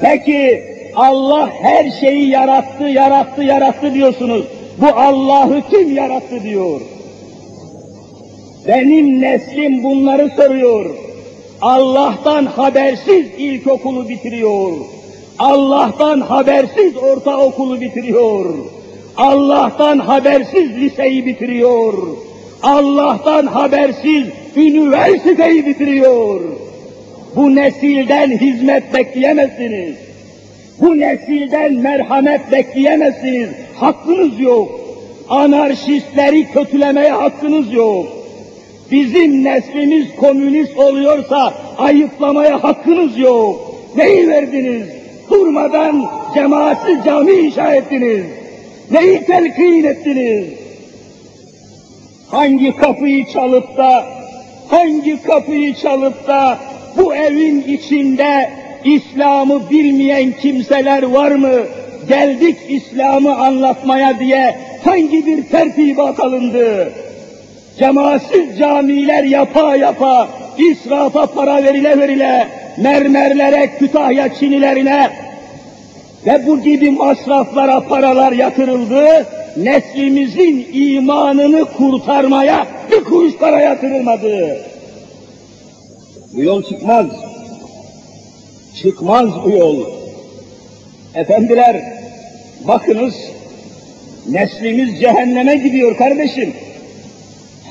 Peki 0.00 0.62
Allah 0.96 1.50
her 1.62 1.90
şeyi 1.90 2.28
yarattı, 2.28 2.84
yarattı, 2.84 3.42
yarattı 3.42 3.94
diyorsunuz. 3.94 4.44
Bu 4.78 4.86
Allah'ı 4.86 5.62
kim 5.70 5.96
yarattı 5.96 6.42
diyor. 6.42 6.80
Benim 8.68 9.20
neslim 9.20 9.84
bunları 9.84 10.30
soruyor. 10.36 10.94
Allah'tan 11.60 12.46
habersiz 12.46 13.26
ilkokulu 13.38 14.08
bitiriyor. 14.08 14.72
Allah'tan 15.38 16.20
habersiz 16.20 16.96
ortaokulu 16.96 17.80
bitiriyor. 17.80 18.54
Allah'tan 19.16 19.98
habersiz 19.98 20.76
liseyi 20.76 21.26
bitiriyor. 21.26 21.94
Allah'tan 22.62 23.46
habersiz 23.46 24.26
üniversiteyi 24.56 25.66
bitiriyor. 25.66 26.40
Bu 27.36 27.54
nesilden 27.54 28.30
hizmet 28.30 28.94
bekleyemezsiniz. 28.94 29.96
Bu 30.80 30.98
nesilden 30.98 31.74
merhamet 31.74 32.52
bekleyemezsiniz. 32.52 33.48
Hakkınız 33.74 34.40
yok. 34.40 34.80
Anarşistleri 35.28 36.48
kötülemeye 36.52 37.10
hakkınız 37.10 37.72
yok. 37.72 38.06
Bizim 38.90 39.44
neslimiz 39.44 40.16
komünist 40.16 40.78
oluyorsa 40.78 41.54
ayıplamaya 41.78 42.64
hakkınız 42.64 43.18
yok. 43.18 43.74
Neyi 43.96 44.28
verdiniz? 44.28 44.86
Durmadan 45.30 46.06
cemaatsiz 46.34 47.04
cami 47.04 47.32
inşa 47.32 47.74
ettiniz. 47.74 48.24
Neyi 48.90 49.24
telkin 49.24 49.84
ettiniz? 49.84 50.67
Hangi 52.30 52.76
kapıyı 52.76 53.26
çalıp 53.26 53.76
da, 53.76 54.04
hangi 54.68 55.22
kapıyı 55.22 55.74
çalıp 55.74 56.28
da 56.28 56.58
bu 56.96 57.14
evin 57.14 57.62
içinde 57.62 58.50
İslam'ı 58.84 59.70
bilmeyen 59.70 60.32
kimseler 60.32 61.02
var 61.02 61.30
mı? 61.30 61.58
Geldik 62.08 62.56
İslam'ı 62.68 63.36
anlatmaya 63.36 64.18
diye 64.18 64.58
hangi 64.84 65.26
bir 65.26 65.48
tertibat 65.48 66.20
alındı? 66.20 66.92
Cemaatsiz 67.78 68.58
camiler 68.58 69.24
yapa 69.24 69.76
yapa, 69.76 70.28
israfa 70.58 71.26
para 71.26 71.64
verile 71.64 71.98
verile, 71.98 72.48
mermerlere, 72.78 73.70
Kütahya 73.78 74.34
çinilerine 74.34 75.10
ve 76.28 76.46
bu 76.46 76.60
gibi 76.60 76.90
masraflara 76.90 77.80
paralar 77.80 78.32
yatırıldı, 78.32 79.26
neslimizin 79.56 80.68
imanını 80.72 81.64
kurtarmaya 81.64 82.66
bir 82.90 83.04
kuruş 83.04 83.36
para 83.36 83.60
yatırılmadı. 83.60 84.58
Bu 86.34 86.42
yol 86.42 86.62
çıkmaz. 86.62 87.06
Çıkmaz 88.82 89.28
bu 89.44 89.50
yol. 89.50 89.86
Efendiler, 91.14 91.82
bakınız, 92.68 93.14
neslimiz 94.28 95.00
cehenneme 95.00 95.56
gidiyor 95.56 95.96
kardeşim. 95.96 96.52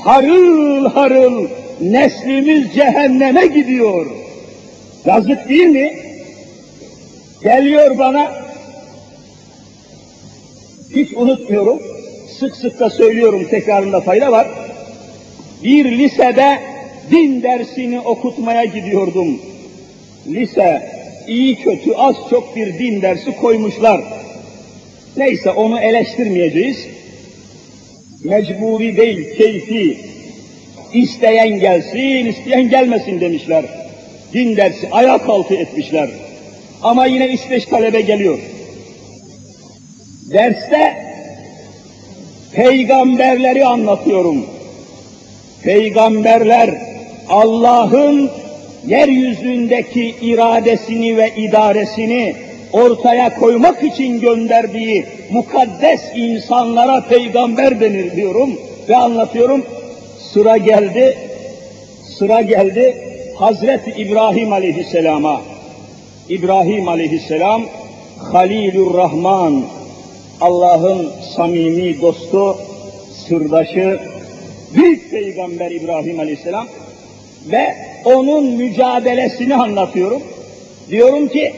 Harıl 0.03 0.85
harıl 0.85 1.47
neslimiz 1.81 2.73
cehenneme 2.75 3.47
gidiyor. 3.47 4.05
Yazık 5.05 5.49
değil 5.49 5.67
mi? 5.67 5.91
Geliyor 7.43 7.97
bana, 7.97 8.46
hiç 10.95 11.13
unutmuyorum, 11.13 11.79
sık 12.39 12.55
sık 12.55 12.79
da 12.79 12.89
söylüyorum, 12.89 13.47
tekrarında 13.49 14.01
fayda 14.01 14.31
var. 14.31 14.47
Bir 15.63 15.97
lisede 15.97 16.59
din 17.11 17.43
dersini 17.43 17.99
okutmaya 17.99 18.65
gidiyordum. 18.65 19.41
Lise 20.27 20.91
iyi 21.27 21.55
kötü 21.55 21.93
az 21.93 22.15
çok 22.29 22.55
bir 22.55 22.79
din 22.79 23.01
dersi 23.01 23.35
koymuşlar. 23.35 24.01
Neyse 25.17 25.49
onu 25.49 25.79
eleştirmeyeceğiz. 25.79 26.87
Mecburi 28.23 28.97
değil, 28.97 29.37
keyfi. 29.37 29.97
İsteyen 30.93 31.59
gelsin, 31.59 32.25
isteyen 32.25 32.69
gelmesin 32.69 33.21
demişler. 33.21 33.65
Din 34.33 34.57
dersi 34.57 34.89
ayak 34.91 35.29
altı 35.29 35.55
etmişler. 35.55 36.09
Ama 36.83 37.05
yine 37.05 37.37
beş 37.51 37.65
talebe 37.65 38.01
geliyor. 38.01 38.39
Derste 40.31 40.97
peygamberleri 42.53 43.65
anlatıyorum. 43.65 44.45
Peygamberler 45.63 46.69
Allah'ın 47.29 48.31
yeryüzündeki 48.87 50.15
iradesini 50.21 51.17
ve 51.17 51.31
idaresini 51.35 52.35
ortaya 52.73 53.35
koymak 53.35 53.83
için 53.83 54.21
gönderdiği 54.21 55.05
mukaddes 55.31 56.01
insanlara 56.15 57.01
peygamber 57.01 57.79
denir 57.79 58.15
diyorum 58.15 58.49
ve 58.89 58.95
anlatıyorum. 58.95 59.65
Sıra 60.33 60.57
geldi, 60.57 61.17
sıra 62.17 62.41
geldi 62.41 62.97
Hazreti 63.35 63.91
İbrahim 63.91 64.53
aleyhisselama. 64.53 65.41
İbrahim 66.29 66.87
aleyhisselam 66.87 67.63
Halilur 68.31 68.93
Rahman, 68.93 69.63
Allah'ın 70.41 71.11
samimi 71.35 72.01
dostu, 72.01 72.57
sırdaşı, 73.27 73.99
büyük 74.75 75.11
peygamber 75.11 75.71
İbrahim 75.71 76.19
aleyhisselam 76.19 76.67
ve 77.51 77.75
onun 78.05 78.45
mücadelesini 78.45 79.55
anlatıyorum. 79.55 80.21
Diyorum 80.89 81.27
ki, 81.27 81.53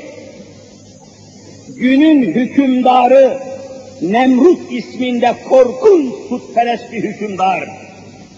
günün 1.77 2.21
hükümdarı 2.21 3.37
Nemrut 4.01 4.71
isminde 4.71 5.33
korkunç 5.49 6.13
putperest 6.29 6.91
bir 6.91 7.03
hükümdar, 7.03 7.69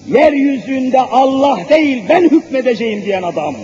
yeryüzünde 0.07 0.99
Allah 0.99 1.59
değil 1.69 2.03
ben 2.09 2.23
hükmedeceğim 2.23 3.05
diyen 3.05 3.23
adam, 3.23 3.55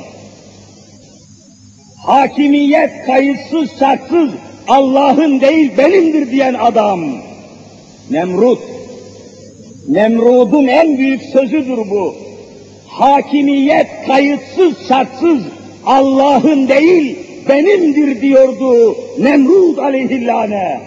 hakimiyet 2.05 3.05
kayıtsız 3.05 3.79
şartsız 3.79 4.31
Allah'ın 4.67 5.41
değil 5.41 5.71
benimdir 5.77 6.31
diyen 6.31 6.53
adam, 6.53 7.01
Nemrut, 8.11 8.59
Nemrud'un 9.87 10.67
en 10.67 10.97
büyük 10.97 11.21
sözüdür 11.21 11.77
bu. 11.77 12.15
Hakimiyet 12.87 13.87
kayıtsız 14.07 14.87
şartsız 14.87 15.43
Allah'ın 15.85 16.67
değil 16.67 17.17
benimdir 17.49 18.21
diyordu 18.21 18.95
Nemrud 19.19 19.77
aleyhillâne. 19.77 20.79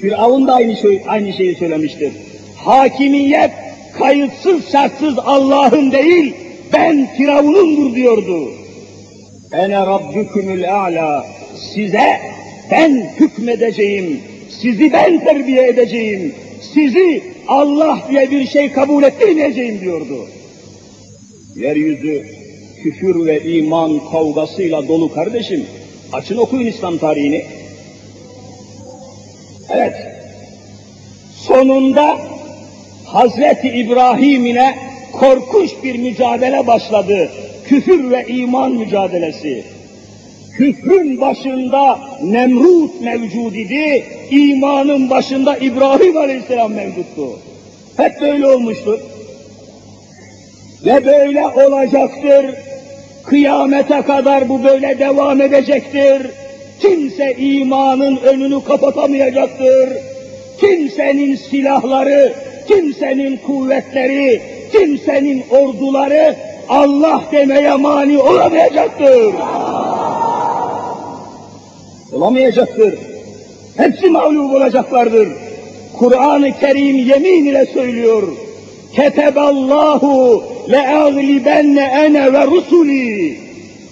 Firavun 0.00 0.46
da 0.46 0.54
aynı, 0.54 0.76
şey, 0.76 1.02
aynı 1.08 1.32
şeyi 1.32 1.54
söylemiştir. 1.54 2.12
Hakimiyet 2.56 3.50
kayıtsız 3.98 4.72
şartsız 4.72 5.18
Allah'ın 5.18 5.92
değil 5.92 6.34
ben 6.72 7.08
Firavun'undur 7.16 7.94
diyordu. 7.94 8.48
Ene 9.52 9.86
rabbükümül 9.86 10.74
a'la 10.74 11.26
size 11.74 12.20
ben 12.70 13.10
hükmedeceğim, 13.20 14.20
sizi 14.60 14.92
ben 14.92 15.24
terbiye 15.24 15.68
edeceğim, 15.68 16.34
sizi 16.74 17.22
Allah 17.48 17.98
diye 18.10 18.30
bir 18.30 18.46
şey 18.46 18.72
kabul 18.72 19.02
ettirmeyeceğim 19.02 19.80
diyordu. 19.80 20.28
Yeryüzü 21.56 22.26
küfür 22.82 23.26
ve 23.26 23.42
iman 23.44 24.00
kavgasıyla 24.12 24.88
dolu 24.88 25.12
kardeşim. 25.12 25.66
Açın 26.12 26.36
okuyun 26.36 26.66
İslam 26.66 26.98
tarihini. 26.98 27.44
Evet. 29.70 29.94
Sonunda 31.36 32.18
Hazreti 33.04 33.68
İbrahim 33.68 34.46
ile 34.46 34.74
korkunç 35.12 35.70
bir 35.84 35.98
mücadele 35.98 36.66
başladı. 36.66 37.30
Küfür 37.64 38.10
ve 38.10 38.26
iman 38.28 38.72
mücadelesi. 38.72 39.64
Küfrün 40.56 41.20
başında 41.20 41.98
Nemrut 42.22 43.00
mevcud 43.00 43.54
idi, 43.54 44.04
imanın 44.30 45.10
başında 45.10 45.56
İbrahim 45.56 46.16
Aleyhisselam 46.16 46.72
mevcuttu. 46.72 47.38
Hep 47.96 48.20
böyle 48.20 48.46
olmuştur. 48.46 48.98
Ve 50.84 51.06
böyle 51.06 51.46
olacaktır. 51.46 52.54
Kıyamete 53.24 54.02
kadar 54.02 54.48
bu 54.48 54.64
böyle 54.64 54.98
devam 54.98 55.40
edecektir. 55.40 56.26
Kimse 56.80 57.34
imanın 57.34 58.16
önünü 58.16 58.64
kapatamayacaktır. 58.64 59.88
Kimsenin 60.60 61.36
silahları, 61.36 62.32
kimsenin 62.68 63.36
kuvvetleri, 63.36 64.42
kimsenin 64.72 65.44
orduları 65.50 66.36
Allah 66.68 67.22
demeye 67.32 67.76
mani 67.76 68.18
olamayacaktır. 68.18 69.34
Olamayacaktır. 72.12 72.94
Hepsi 73.76 74.10
mağlup 74.10 74.54
olacaklardır. 74.54 75.28
Kur'an-ı 75.98 76.58
Kerim 76.60 76.98
yemin 76.98 77.44
ile 77.44 77.66
söylüyor. 77.66 78.22
Keteballahu 78.94 80.44
le'aglibenne 80.70 81.84
ene 81.84 82.32
ve 82.32 82.46
rusuli. 82.46 83.38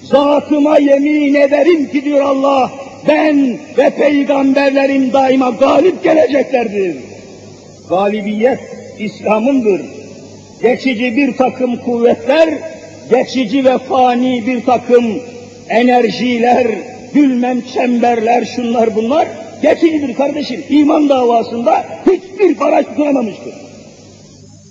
Zatıma 0.02 0.78
yemin 0.78 1.35
ederim 1.35 1.90
ki 1.90 2.04
diyor 2.04 2.20
Allah, 2.20 2.70
ben 3.09 3.59
ve 3.78 3.90
peygamberlerim 3.90 5.12
daima 5.12 5.50
galip 5.50 6.04
geleceklerdir. 6.04 6.96
Galibiyet 7.88 8.61
İslam'ındır. 8.98 9.81
geçici 10.62 11.16
bir 11.16 11.37
takım 11.37 11.76
kuvvetler, 11.76 12.48
geçici 13.11 13.64
ve 13.64 13.78
fani 13.78 14.46
bir 14.46 14.64
takım 14.64 15.04
enerjiler, 15.68 16.66
bilmem 17.14 17.60
çemberler, 17.74 18.44
şunlar 18.44 18.96
bunlar, 18.96 19.28
geçicidir 19.62 20.14
kardeşim. 20.14 20.64
İman 20.68 21.08
davasında 21.08 21.86
hiçbir 22.06 22.60
baraj 22.60 22.86
tutunamamıştır. 22.86 23.54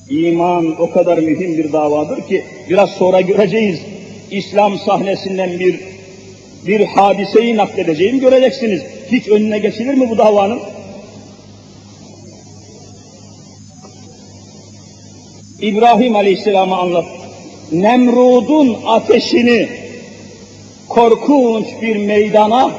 İman 0.10 0.82
o 0.82 0.92
kadar 0.92 1.18
mühim 1.18 1.58
bir 1.58 1.74
davadır 1.74 2.28
ki 2.28 2.44
biraz 2.70 2.90
sonra 2.90 3.22
göreceğiz. 3.22 3.80
İslam 4.32 4.78
sahnesinden 4.78 5.60
bir 5.60 5.80
bir 6.68 6.86
hadiseyi 6.86 7.58
nakledeceğim 7.58 8.20
göreceksiniz. 8.20 8.82
Hiç 9.12 9.28
önüne 9.28 9.60
geçilir 9.60 9.94
mi 9.94 10.10
bu 10.10 10.18
davanın? 10.18 10.60
İbrahim 15.62 16.16
Aleyhisselam'ı 16.16 16.78
anlat. 16.78 17.06
Nemrud'un 17.72 18.78
ateşini 18.86 19.68
korkunç 20.98 21.66
bir 21.82 21.96
meydana 21.96 22.72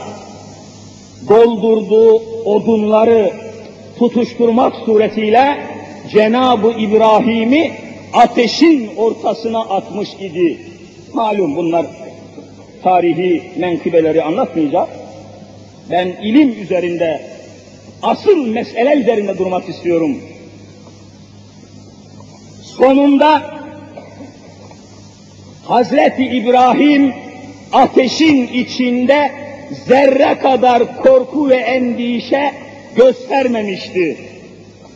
doldurduğu 1.28 2.16
odunları 2.44 3.32
tutuşturmak 3.98 4.74
suretiyle 4.86 5.56
Cenab-ı 6.10 6.70
İbrahim'i 6.70 7.72
ateşin 8.12 8.90
ortasına 8.96 9.60
atmış 9.60 10.08
idi. 10.14 10.58
Malum 11.14 11.56
bunlar 11.56 11.86
tarihi 12.82 13.42
menkıbeleri 13.56 14.22
anlatmayacak. 14.22 14.88
Ben 15.90 16.06
ilim 16.08 16.62
üzerinde, 16.62 17.22
asıl 18.02 18.46
mesele 18.46 18.94
üzerinde 18.94 19.38
durmak 19.38 19.68
istiyorum. 19.68 20.18
Sonunda 22.78 23.42
Hazreti 25.64 26.24
İbrahim 26.24 27.27
ateşin 27.72 28.46
içinde 28.46 29.30
zerre 29.86 30.38
kadar 30.38 31.02
korku 31.02 31.48
ve 31.48 31.56
endişe 31.56 32.52
göstermemişti. 32.96 34.18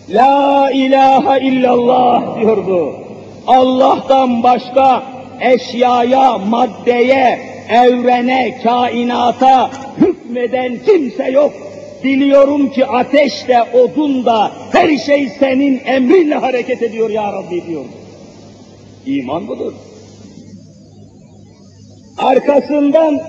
La 0.08 0.70
ilahe 0.70 1.46
illallah 1.46 2.40
diyordu. 2.40 2.96
Allah'tan 3.46 4.42
başka 4.42 5.02
eşyaya, 5.40 6.38
maddeye, 6.38 7.40
evrene, 7.68 8.58
kainata 8.62 9.70
hükmeden 10.00 10.78
kimse 10.86 11.30
yok. 11.30 11.52
Biliyorum 12.04 12.70
ki 12.70 12.86
ateş 12.86 13.48
de, 13.48 13.62
odun 13.62 14.24
da, 14.26 14.52
her 14.72 14.98
şey 14.98 15.28
senin 15.28 15.80
emrinle 15.84 16.34
hareket 16.34 16.82
ediyor 16.82 17.10
ya 17.10 17.32
Rabbi 17.32 17.66
diyor. 17.66 17.84
İman 19.06 19.48
budur. 19.48 19.72
Arkasından 22.22 23.20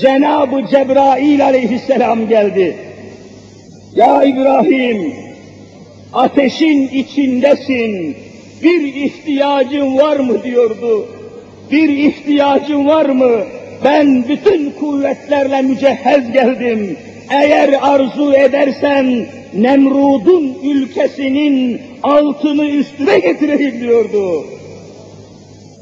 Cenab-ı 0.00 0.66
Cebrail 0.70 1.44
aleyhisselam 1.44 2.28
geldi. 2.28 2.76
Ya 3.94 4.24
İbrahim, 4.24 5.14
ateşin 6.12 6.88
içindesin, 6.88 8.16
bir 8.62 8.94
ihtiyacın 8.94 9.98
var 9.98 10.16
mı 10.16 10.42
diyordu. 10.42 11.08
Bir 11.70 11.88
ihtiyacın 11.88 12.86
var 12.86 13.06
mı? 13.06 13.32
Ben 13.84 14.28
bütün 14.28 14.70
kuvvetlerle 14.70 15.62
mücehhez 15.62 16.32
geldim. 16.32 16.96
Eğer 17.30 17.74
arzu 17.82 18.32
edersen 18.32 19.26
Nemrud'un 19.54 20.58
ülkesinin 20.64 21.80
altını 22.02 22.66
üstüne 22.66 23.18
getireyim 23.18 23.80
diyordu. 23.80 24.44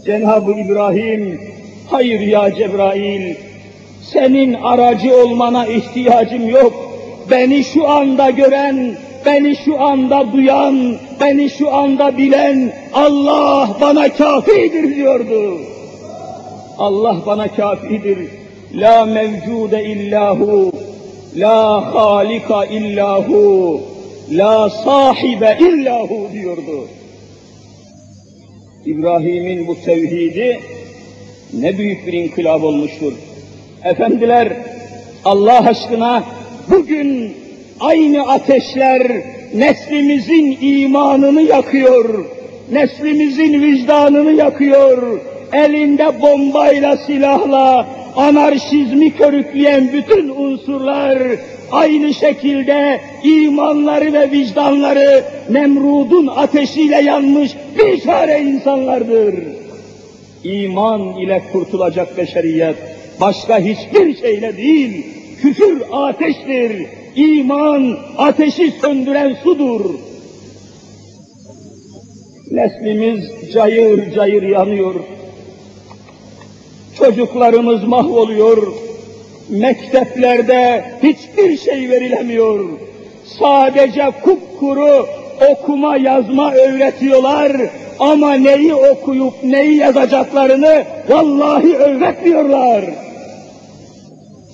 Cenab-ı 0.07 0.52
İbrahim, 0.52 1.40
hayır 1.90 2.20
ya 2.20 2.54
Cebrail, 2.54 3.34
senin 4.12 4.54
aracı 4.54 5.16
olmana 5.16 5.66
ihtiyacım 5.66 6.48
yok. 6.48 6.72
Beni 7.30 7.64
şu 7.64 7.88
anda 7.88 8.30
gören, 8.30 8.96
beni 9.26 9.56
şu 9.56 9.82
anda 9.82 10.32
duyan, 10.32 10.96
beni 11.20 11.50
şu 11.50 11.74
anda 11.74 12.18
bilen 12.18 12.72
Allah 12.94 13.76
bana 13.80 14.08
kafidir 14.08 14.96
diyordu. 14.96 15.60
Allah 16.78 17.16
bana 17.26 17.48
kafidir. 17.48 18.18
La 18.74 19.04
mevcude 19.04 19.84
illahu, 19.84 20.72
la 21.36 21.94
halika 21.94 22.64
illahu, 22.64 23.80
la 24.30 24.70
sahibe 24.70 25.58
illahu 25.60 26.32
diyordu. 26.32 26.88
İbrahim'in 28.86 29.66
bu 29.66 29.74
tevhidi 29.84 30.60
ne 31.52 31.78
büyük 31.78 32.07
bir 32.07 32.12
inkılap 32.12 32.64
olmuştur. 32.64 33.12
Efendiler, 33.85 34.52
Allah 35.24 35.66
aşkına 35.66 36.24
bugün 36.70 37.35
aynı 37.80 38.28
ateşler 38.28 39.02
neslimizin 39.54 40.59
imanını 40.61 41.42
yakıyor, 41.42 42.24
neslimizin 42.72 43.62
vicdanını 43.62 44.33
yakıyor, 44.33 45.20
elinde 45.52 46.20
bombayla, 46.22 46.96
silahla, 46.96 47.87
anarşizmi 48.16 49.11
körükleyen 49.11 49.92
bütün 49.92 50.28
unsurlar 50.28 51.18
aynı 51.72 52.14
şekilde 52.14 53.00
imanları 53.24 54.12
ve 54.12 54.30
vicdanları 54.30 55.24
Nemrud'un 55.50 56.26
ateşiyle 56.26 57.02
yanmış 57.02 57.50
bir 57.78 58.00
çare 58.00 58.40
insanlardır. 58.40 59.35
İman 60.44 61.16
ile 61.16 61.42
kurtulacak 61.52 62.16
beşeriyet 62.18 62.76
başka 63.20 63.59
hiçbir 63.59 64.16
şeyle 64.16 64.57
değil, 64.57 65.07
küfür 65.42 65.83
ateştir, 65.92 66.87
iman 67.14 67.98
ateşi 68.18 68.70
söndüren 68.70 69.37
sudur. 69.42 69.94
Neslimiz 72.50 73.52
cayır 73.52 74.14
cayır 74.14 74.42
yanıyor. 74.42 74.94
Çocuklarımız 76.98 77.85
mahvoluyor. 77.85 78.72
Mekteplerde 79.48 80.85
hiçbir 81.02 81.59
şey 81.59 81.90
verilemiyor. 81.90 82.64
Sadece 83.38 84.11
kupkuru 84.22 85.07
okuma 85.50 85.96
yazma 85.96 86.54
öğretiyorlar 86.54 87.52
ama 87.98 88.35
neyi 88.35 88.74
okuyup 88.74 89.35
neyi 89.44 89.76
yazacaklarını 89.76 90.85
vallahi 91.09 91.76
öğretmiyorlar. 91.76 92.85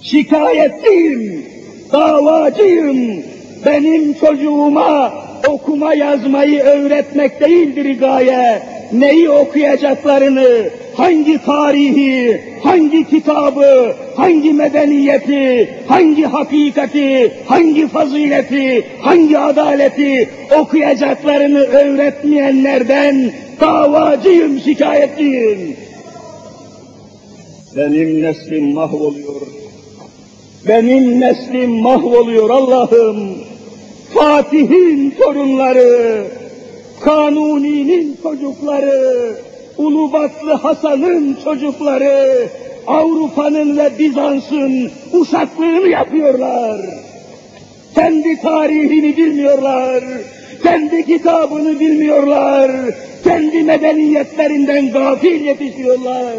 Şikayetliyim, 0.02 1.46
davacıyım. 1.92 3.22
Benim 3.66 4.14
çocuğuma 4.14 5.12
okuma 5.48 5.94
yazmayı 5.94 6.60
öğretmek 6.60 7.40
değildir 7.40 8.00
gaye. 8.00 8.62
Neyi 8.92 9.30
okuyacaklarını, 9.30 10.70
hangi 11.00 11.36
tarihi, 11.38 12.40
hangi 12.62 13.08
kitabı, 13.08 13.96
hangi 14.16 14.52
medeniyeti, 14.52 15.68
hangi 15.88 16.24
hakikati, 16.24 17.32
hangi 17.46 17.88
fazileti, 17.88 18.84
hangi 19.00 19.38
adaleti 19.38 20.28
okuyacaklarını 20.60 21.58
öğretmeyenlerden 21.58 23.32
davacıyım, 23.60 24.60
şikayetliyim. 24.60 25.76
Benim 27.76 28.22
neslim 28.22 28.74
mahvoluyor. 28.74 29.40
Benim 30.68 31.20
neslim 31.20 31.70
mahvoluyor 31.70 32.50
Allah'ım. 32.50 33.18
Fatih'in 34.14 35.10
torunları, 35.10 36.24
Kanuni'nin 37.00 38.16
çocukları, 38.22 39.36
Ulubatlı 39.80 40.52
Hasan'ın 40.52 41.36
çocukları, 41.44 42.48
Avrupa'nın 42.86 43.78
ve 43.78 43.98
Bizans'ın 43.98 44.90
uşaklığını 45.12 45.88
yapıyorlar. 45.88 46.80
Kendi 47.94 48.40
tarihini 48.40 49.16
bilmiyorlar, 49.16 50.04
kendi 50.62 51.06
kitabını 51.06 51.80
bilmiyorlar, 51.80 52.70
kendi 53.24 53.62
medeniyetlerinden 53.62 54.92
gafil 54.92 55.44
yetişiyorlar, 55.44 56.38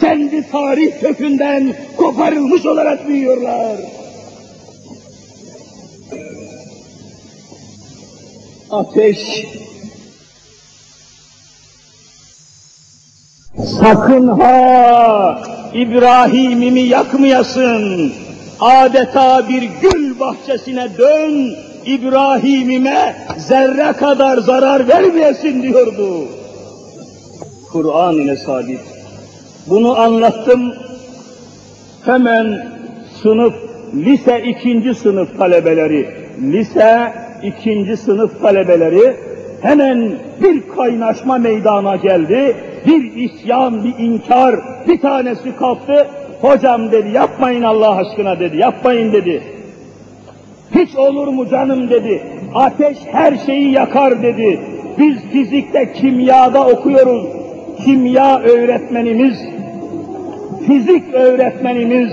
kendi 0.00 0.50
tarih 0.50 1.00
kökünden 1.00 1.74
koparılmış 1.96 2.66
olarak 2.66 3.08
büyüyorlar. 3.08 3.76
Ateş 8.70 9.18
Sakın 13.64 14.28
ha 14.28 15.42
İbrahim'imi 15.74 16.80
yakmayasın. 16.80 18.12
Adeta 18.60 19.48
bir 19.48 19.62
gül 19.82 20.20
bahçesine 20.20 20.88
dön, 20.98 21.54
İbrahim'ime 21.86 23.16
zerre 23.36 23.92
kadar 23.92 24.38
zarar 24.38 24.88
vermeyesin 24.88 25.62
diyordu. 25.62 26.28
Kur'an 27.72 28.14
ile 28.14 28.36
sabit. 28.36 28.80
Bunu 29.66 29.98
anlattım. 29.98 30.74
Hemen 32.04 32.68
sınıf, 33.22 33.54
lise 33.94 34.42
ikinci 34.42 34.94
sınıf 34.94 35.38
talebeleri, 35.38 36.08
lise 36.52 37.12
ikinci 37.42 37.96
sınıf 37.96 38.42
talebeleri 38.42 39.16
hemen 39.62 40.12
bir 40.42 40.62
kaynaşma 40.76 41.38
meydana 41.38 41.96
geldi. 41.96 42.56
Bir 42.86 43.16
isyan, 43.16 43.84
bir 43.84 44.04
inkar, 44.04 44.56
bir 44.88 45.00
tanesi 45.00 45.56
kalktı. 45.56 46.06
Hocam 46.40 46.92
dedi, 46.92 47.10
yapmayın 47.10 47.62
Allah 47.62 47.96
aşkına 47.96 48.40
dedi, 48.40 48.56
yapmayın 48.56 49.12
dedi. 49.12 49.42
Hiç 50.74 50.96
olur 50.96 51.28
mu 51.28 51.48
canım 51.48 51.90
dedi. 51.90 52.22
Ateş 52.54 52.98
her 53.12 53.36
şeyi 53.46 53.72
yakar 53.72 54.22
dedi. 54.22 54.60
Biz 54.98 55.16
fizikte, 55.32 55.92
kimyada 55.92 56.66
okuyoruz. 56.66 57.26
Kimya 57.84 58.40
öğretmenimiz, 58.40 59.38
fizik 60.66 61.14
öğretmenimiz, 61.14 62.10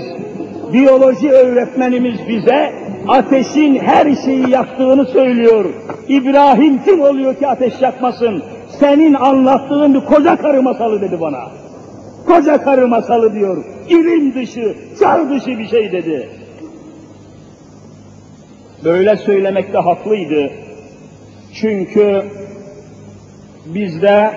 biyoloji 0.72 1.30
öğretmenimiz 1.30 2.28
bize 2.28 2.72
ateşin 3.08 3.78
her 3.78 4.16
şeyi 4.24 4.50
yaktığını 4.50 5.06
söylüyor. 5.06 5.64
İbrahim 6.08 6.80
kim 6.84 7.00
oluyor 7.00 7.34
ki 7.34 7.46
ateş 7.46 7.74
yakmasın? 7.80 8.42
Senin 8.80 9.14
anlattığın 9.14 9.94
bir 9.94 10.00
koca 10.00 10.36
karı 10.36 10.62
masalı 10.62 11.00
dedi 11.00 11.20
bana. 11.20 11.50
Koca 12.26 12.62
karı 12.62 12.88
masalı 12.88 13.32
diyor. 13.32 13.64
İlim 13.88 14.34
dışı, 14.34 14.76
çağ 15.00 15.30
dışı 15.30 15.58
bir 15.58 15.68
şey 15.68 15.92
dedi. 15.92 16.28
Böyle 18.84 19.16
söylemekte 19.16 19.78
haklıydı. 19.78 20.52
Çünkü 21.54 22.24
bizde 23.66 24.30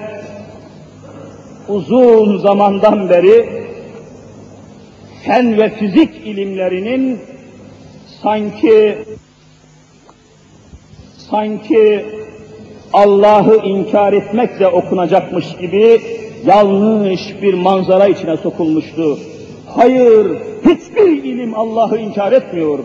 uzun 1.68 2.38
zamandan 2.38 3.10
beri 3.10 3.50
fen 5.26 5.58
ve 5.58 5.70
fizik 5.70 6.28
ilimlerinin 6.28 7.20
sanki 8.24 8.98
sanki 11.30 12.06
Allah'ı 12.94 13.58
inkar 13.66 14.14
etmekle 14.14 14.68
okunacakmış 14.68 15.46
gibi 15.62 16.02
yanlış 16.46 17.42
bir 17.42 17.54
manzara 17.54 18.08
içine 18.08 18.38
sokulmuştu. 18.38 19.20
Hayır, 19.76 20.38
hiçbir 20.66 21.24
ilim 21.24 21.56
Allah'ı 21.56 21.98
inkar 21.98 22.32
etmiyor. 22.32 22.80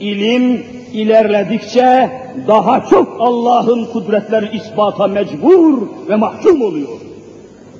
İlim 0.00 0.62
ilerledikçe 0.92 2.10
daha 2.48 2.84
çok 2.90 3.16
Allah'ın 3.18 3.84
kudretlerini 3.84 4.56
ispata 4.56 5.06
mecbur 5.06 5.78
ve 6.08 6.16
mahkum 6.16 6.62
oluyor. 6.62 6.88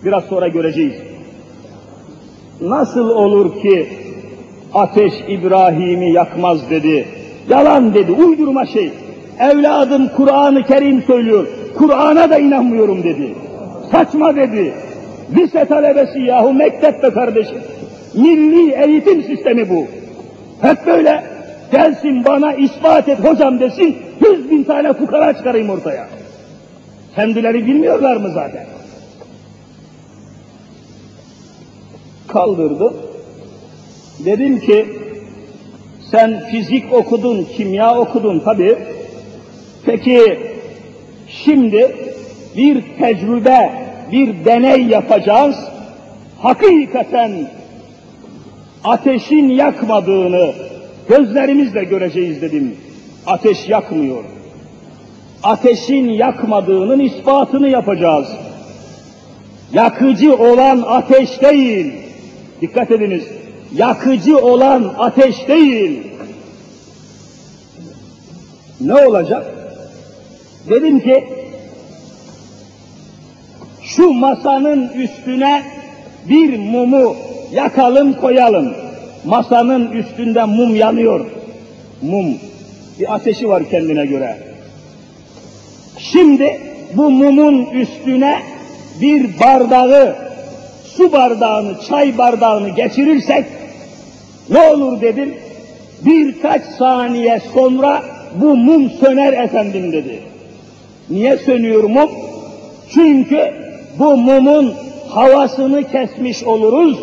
Biraz 0.05 0.25
sonra 0.25 0.49
göreceğiz. 0.49 0.95
Nasıl 2.61 3.09
olur 3.09 3.63
ki 3.63 3.89
ateş 4.75 5.13
İbrahim'i 5.29 6.13
yakmaz 6.13 6.71
dedi. 6.71 7.09
Yalan 7.49 7.95
dedi, 7.95 8.13
uydurma 8.13 8.67
şey. 8.67 8.93
Evladım 9.39 10.09
Kur'an-ı 10.17 10.63
Kerim 10.63 11.03
söylüyor. 11.03 11.47
Kur'an'a 11.79 12.31
da 12.31 12.39
inanmıyorum 12.39 13.03
dedi. 13.03 13.35
Saçma 13.93 14.37
dedi. 14.37 14.75
Lise 15.37 15.65
talebesi 15.65 16.19
yahu 16.21 16.53
mektep 16.53 17.03
be 17.03 17.11
kardeşim. 17.11 17.59
Milli 18.15 18.73
eğitim 18.73 19.23
sistemi 19.23 19.71
bu. 19.71 19.87
Hep 20.61 20.87
böyle 20.87 21.25
gelsin 21.73 22.25
bana 22.25 22.55
ispat 22.55 23.09
et 23.09 23.19
hocam 23.19 23.61
desin, 23.61 23.97
yüz 24.21 24.51
bin 24.51 24.65
tane 24.65 24.93
fukara 24.93 25.37
çıkarayım 25.37 25.71
ortaya. 25.71 26.09
Kendileri 27.15 27.67
bilmiyorlar 27.67 28.17
mı 28.17 28.31
zaten? 28.35 28.67
Kaldırdı. 32.29 32.95
Dedim 34.25 34.61
ki, 34.61 34.87
sen 36.11 36.41
fizik 36.51 36.93
okudun, 36.93 37.47
kimya 37.57 37.99
okudun 37.99 38.41
tabi. 38.41 38.79
Peki, 39.87 40.39
şimdi 41.29 41.97
bir 42.57 42.85
tecrübe, 42.99 43.73
bir 44.13 44.45
deney 44.45 44.83
yapacağız. 44.83 45.57
Hakikaten 46.39 47.51
ateşin 48.85 49.49
yakmadığını 49.49 50.53
gözlerimizle 51.09 51.85
göreceğiz 51.85 52.43
dedim. 52.43 52.77
Ateş 53.27 53.69
yakmıyor. 53.69 54.25
Ateşin 55.43 56.09
yakmadığının 56.09 57.01
ispatını 57.01 57.69
yapacağız. 57.69 58.29
Yakıcı 59.73 60.37
olan 60.37 60.85
ateş 60.87 61.43
değil. 61.43 61.93
Dikkat 62.61 62.91
ediniz. 62.91 63.25
Yakıcı 63.75 64.39
olan 64.39 64.95
ateş 64.99 65.49
değil. 65.49 66.03
Ne 68.81 68.95
olacak? 68.95 69.62
Dedim 70.69 71.01
ki 71.01 71.25
şu 73.83 74.13
masanın 74.13 74.89
üstüne 74.89 75.63
bir 76.29 76.59
mumu 76.59 77.17
yakalım 77.53 78.13
koyalım. 78.13 78.75
Masanın 79.25 79.93
üstünde 79.93 80.45
mum 80.45 80.77
yanıyor. 80.77 81.27
Mum. 82.03 82.35
Bir 83.01 83.15
ateşi 83.15 83.49
var 83.49 83.71
kendine 83.71 84.07
göre. 84.07 84.39
Şimdi 85.99 86.61
bu 86.95 87.11
mumun 87.11 87.67
üstüne 87.67 88.43
bir 89.01 89.41
bardağı, 89.41 90.17
su 90.85 91.13
bardağını, 91.13 91.81
çay 91.89 92.19
bardağını 92.19 92.69
geçirirsek 92.69 93.45
ne 94.51 94.61
olur 94.61 95.01
dedim. 95.01 95.35
Birkaç 96.05 96.63
saniye 96.65 97.41
sonra 97.55 98.03
bu 98.35 98.57
mum 98.57 98.91
söner 98.91 99.33
efendim 99.33 99.93
dedi. 99.93 100.32
Niye 101.11 101.37
sönüyor 101.37 101.85
mum? 101.85 102.11
Çünkü 102.95 103.55
bu 103.99 104.17
mumun 104.17 104.75
havasını 105.09 105.91
kesmiş 105.91 106.43
oluruz, 106.43 106.99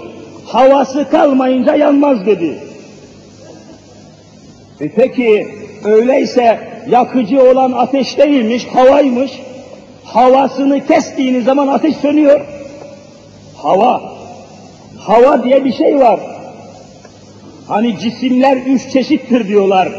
havası 0.46 1.10
kalmayınca 1.10 1.76
yanmaz 1.76 2.26
dedi. 2.26 2.60
E 4.80 4.90
peki 4.90 5.48
öyleyse 5.84 6.60
yakıcı 6.90 7.52
olan 7.52 7.72
ateş 7.72 8.18
değilmiş, 8.18 8.66
havaymış. 8.66 9.32
Havasını 10.04 10.88
kestiğiniz 10.88 11.46
zaman 11.46 11.68
ateş 11.68 11.96
sönüyor. 11.96 12.42
Hava. 13.58 14.02
Hava 15.00 15.44
diye 15.44 15.66
bir 15.66 15.74
şey 15.74 16.00
var. 16.00 16.20
Hani 17.68 18.00
cisimler 18.00 18.58
üç 18.58 18.90
çeşittir 18.94 19.48
diyorlar. 19.48 19.90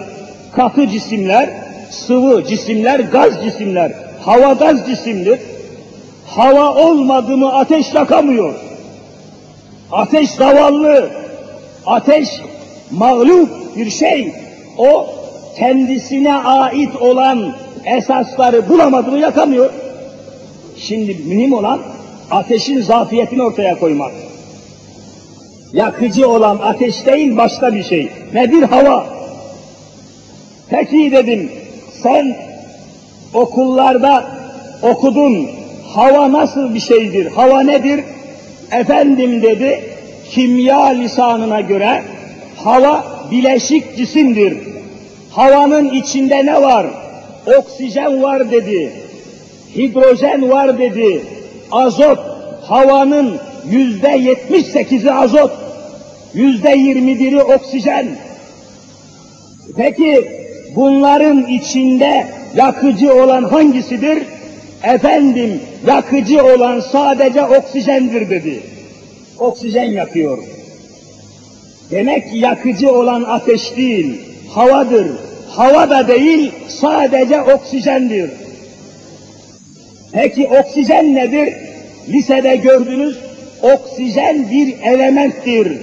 Katı 0.52 0.86
cisimler, 0.88 1.50
sıvı 1.90 2.44
cisimler, 2.44 3.00
gaz 3.00 3.44
cisimler. 3.44 3.92
Hava 4.20 4.53
gaz 4.53 4.87
cisimdir. 4.87 5.40
Hava 6.26 6.74
olmadı 6.74 7.37
mı 7.37 7.55
ateş 7.55 7.94
yakamıyor. 7.94 8.55
Ateş 9.92 10.31
zavallı, 10.31 11.11
ateş 11.87 12.29
mağlup 12.90 13.76
bir 13.76 13.90
şey. 13.90 14.33
O 14.79 15.07
kendisine 15.57 16.35
ait 16.35 16.96
olan 16.96 17.57
esasları 17.85 18.68
bulamadı 18.68 19.11
mı 19.11 19.18
yakamıyor. 19.18 19.72
Şimdi 20.76 21.16
mühim 21.26 21.53
olan 21.53 21.81
ateşin 22.31 22.81
zafiyetini 22.81 23.42
ortaya 23.42 23.79
koymak. 23.79 24.12
Yakıcı 25.72 26.29
olan 26.29 26.59
ateş 26.62 27.07
değil 27.07 27.37
başka 27.37 27.74
bir 27.74 27.83
şey. 27.83 28.09
Nedir 28.35 28.62
hava? 28.62 29.07
Peki 30.70 31.12
dedim, 31.12 31.53
sen 32.03 32.36
okullarda 33.34 34.24
okudun, 34.82 35.49
hava 35.95 36.32
nasıl 36.32 36.74
bir 36.74 36.80
şeydir, 36.80 37.26
hava 37.26 37.62
nedir? 37.62 38.05
Efendim 38.72 39.43
dedi, 39.43 39.80
kimya 40.30 40.86
lisanına 40.86 41.61
göre 41.61 42.03
hava 42.57 43.05
bileşik 43.30 43.97
cisimdir. 43.97 44.57
Havanın 45.30 45.91
içinde 45.91 46.47
ne 46.47 46.62
var? 46.62 46.86
Oksijen 47.59 48.22
var 48.22 48.51
dedi, 48.51 48.93
hidrojen 49.76 50.51
var 50.51 50.78
dedi, 50.78 51.22
azot, 51.72 52.18
havanın 52.62 53.38
yüzde 53.70 54.09
yetmiş 54.09 54.66
sekizi 54.66 55.12
azot, 55.12 55.53
yüzde 56.34 56.70
yirmi 56.70 57.18
biri 57.18 57.43
oksijen. 57.43 58.07
Peki 59.76 60.39
bunların 60.76 61.46
içinde 61.46 62.26
yakıcı 62.56 63.14
olan 63.14 63.42
hangisidir? 63.42 64.22
Efendim 64.82 65.60
yakıcı 65.86 66.44
olan 66.44 66.80
sadece 66.80 67.44
oksijendir 67.44 68.30
dedi. 68.30 68.60
Oksijen 69.38 69.90
yakıyor. 69.90 70.38
Demek 71.90 72.30
ki 72.30 72.38
yakıcı 72.38 72.92
olan 72.92 73.22
ateş 73.22 73.76
değil, 73.76 74.20
havadır. 74.48 75.06
Hava 75.48 75.90
da 75.90 76.08
değil, 76.08 76.52
sadece 76.68 77.42
oksijendir. 77.42 78.30
Peki 80.12 80.48
oksijen 80.48 81.14
nedir? 81.14 81.54
Lisede 82.08 82.56
gördünüz, 82.56 83.18
oksijen 83.62 84.50
bir 84.50 84.74
elementtir. 84.82 85.78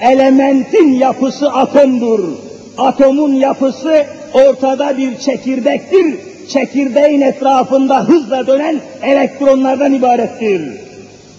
Elementin 0.00 0.92
yapısı 0.92 1.52
atomdur. 1.52 2.49
Atomun 2.78 3.32
yapısı 3.32 4.06
ortada 4.34 4.98
bir 4.98 5.18
çekirdektir. 5.18 6.14
Çekirdeğin 6.48 7.20
etrafında 7.20 8.08
hızla 8.08 8.46
dönen 8.46 8.80
elektronlardan 9.02 9.94
ibarettir. 9.94 10.62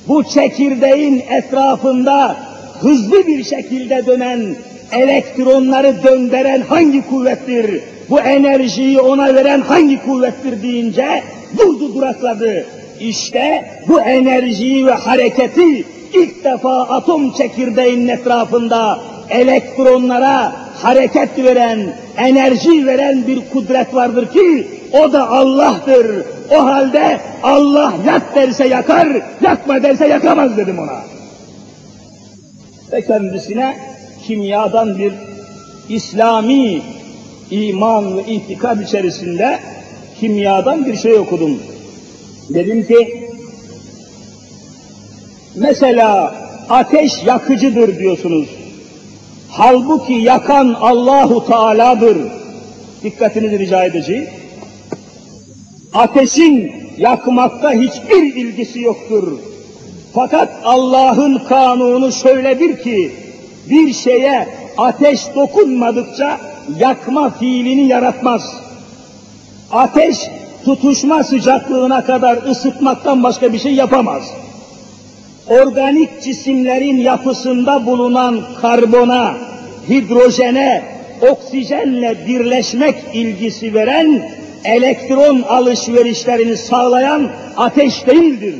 Bu 0.07 0.23
çekirdeğin 0.23 1.23
etrafında 1.29 2.35
hızlı 2.79 3.27
bir 3.27 3.43
şekilde 3.43 4.05
dönen 4.05 4.55
elektronları 4.91 6.03
döndüren 6.03 6.61
hangi 6.61 7.09
kuvvettir? 7.09 7.81
Bu 8.09 8.19
enerjiyi 8.19 8.99
ona 8.99 9.35
veren 9.35 9.61
hangi 9.61 10.05
kuvvettir 10.05 10.63
deyince 10.63 11.23
durdu 11.57 11.95
durakladı. 11.95 12.65
İşte 12.99 13.65
bu 13.87 14.01
enerjiyi 14.01 14.85
ve 14.85 14.91
hareketi 14.91 15.85
ilk 16.13 16.43
defa 16.43 16.81
atom 16.81 17.33
çekirdeğinin 17.33 18.07
etrafında 18.07 18.99
elektronlara 19.31 20.55
hareket 20.81 21.37
veren, 21.37 21.93
enerji 22.17 22.85
veren 22.85 23.27
bir 23.27 23.39
kudret 23.53 23.93
vardır 23.93 24.27
ki 24.31 24.67
o 24.93 25.13
da 25.13 25.29
Allah'tır. 25.29 26.25
O 26.51 26.65
halde 26.65 27.19
Allah 27.43 27.93
yak 28.05 28.35
derse 28.35 28.67
yakar, 28.67 29.07
yakma 29.41 29.83
derse 29.83 30.07
yakamaz 30.07 30.57
dedim 30.57 30.79
ona. 30.79 31.01
Ve 32.91 33.01
kendisine 33.01 33.77
kimyadan 34.27 34.97
bir 34.97 35.13
İslami 35.89 36.81
iman 37.51 38.17
ve 38.17 38.23
itikad 38.23 38.79
içerisinde 38.79 39.59
kimyadan 40.19 40.85
bir 40.85 40.95
şey 40.95 41.13
okudum. 41.13 41.59
Dedim 42.49 42.87
ki, 42.87 43.29
mesela 45.55 46.35
ateş 46.69 47.23
yakıcıdır 47.25 47.99
diyorsunuz. 47.99 48.60
Halbuki 49.51 50.13
yakan 50.13 50.73
Allahu 50.81 51.45
Teala'dır. 51.45 52.17
Dikkatinizi 53.03 53.59
rica 53.59 53.83
edeceğim. 53.83 54.29
Ateşin 55.93 56.71
yakmakta 56.97 57.71
hiçbir 57.71 58.35
ilgisi 58.35 58.81
yoktur. 58.81 59.39
Fakat 60.13 60.49
Allah'ın 60.63 61.37
kanunu 61.37 62.11
şöyledir 62.11 62.83
ki, 62.83 63.11
bir 63.69 63.93
şeye 63.93 64.47
ateş 64.77 65.35
dokunmadıkça 65.35 66.39
yakma 66.77 67.29
fiilini 67.29 67.87
yaratmaz. 67.87 68.53
Ateş 69.71 70.17
tutuşma 70.65 71.23
sıcaklığına 71.23 72.05
kadar 72.05 72.37
ısıtmaktan 72.37 73.23
başka 73.23 73.53
bir 73.53 73.59
şey 73.59 73.73
yapamaz. 73.73 74.23
Organik 75.47 76.21
cisimlerin 76.23 76.97
yapısında 76.97 77.85
bulunan 77.85 78.41
karbona, 78.61 79.33
hidrojene, 79.89 80.83
oksijenle 81.31 82.17
birleşmek 82.27 82.95
ilgisi 83.13 83.73
veren 83.73 84.29
elektron 84.63 85.41
alışverişlerini 85.41 86.57
sağlayan 86.57 87.29
ateş 87.57 88.07
değildir. 88.07 88.55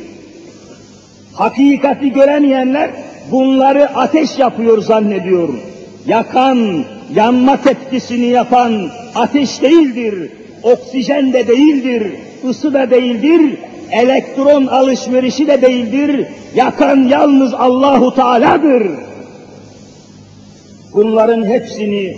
Hakikati 1.32 2.12
göremeyenler 2.12 2.90
bunları 3.30 3.96
ateş 3.96 4.38
yapıyor 4.38 4.82
zannediyor. 4.82 5.48
Yakan, 6.06 6.84
yanma 7.14 7.62
tepkisini 7.62 8.26
yapan 8.26 8.90
ateş 9.14 9.62
değildir, 9.62 10.30
oksijen 10.62 11.32
de 11.32 11.46
değildir, 11.48 12.12
ısı 12.48 12.74
da 12.74 12.90
değildir, 12.90 13.58
elektron 13.90 14.66
alışverişi 14.66 15.46
de 15.46 15.62
değildir, 15.62 16.26
yakan 16.54 16.96
yalnız 16.96 17.54
Allahu 17.54 18.14
Teala'dır. 18.14 18.90
Bunların 20.94 21.44
hepsini 21.44 22.16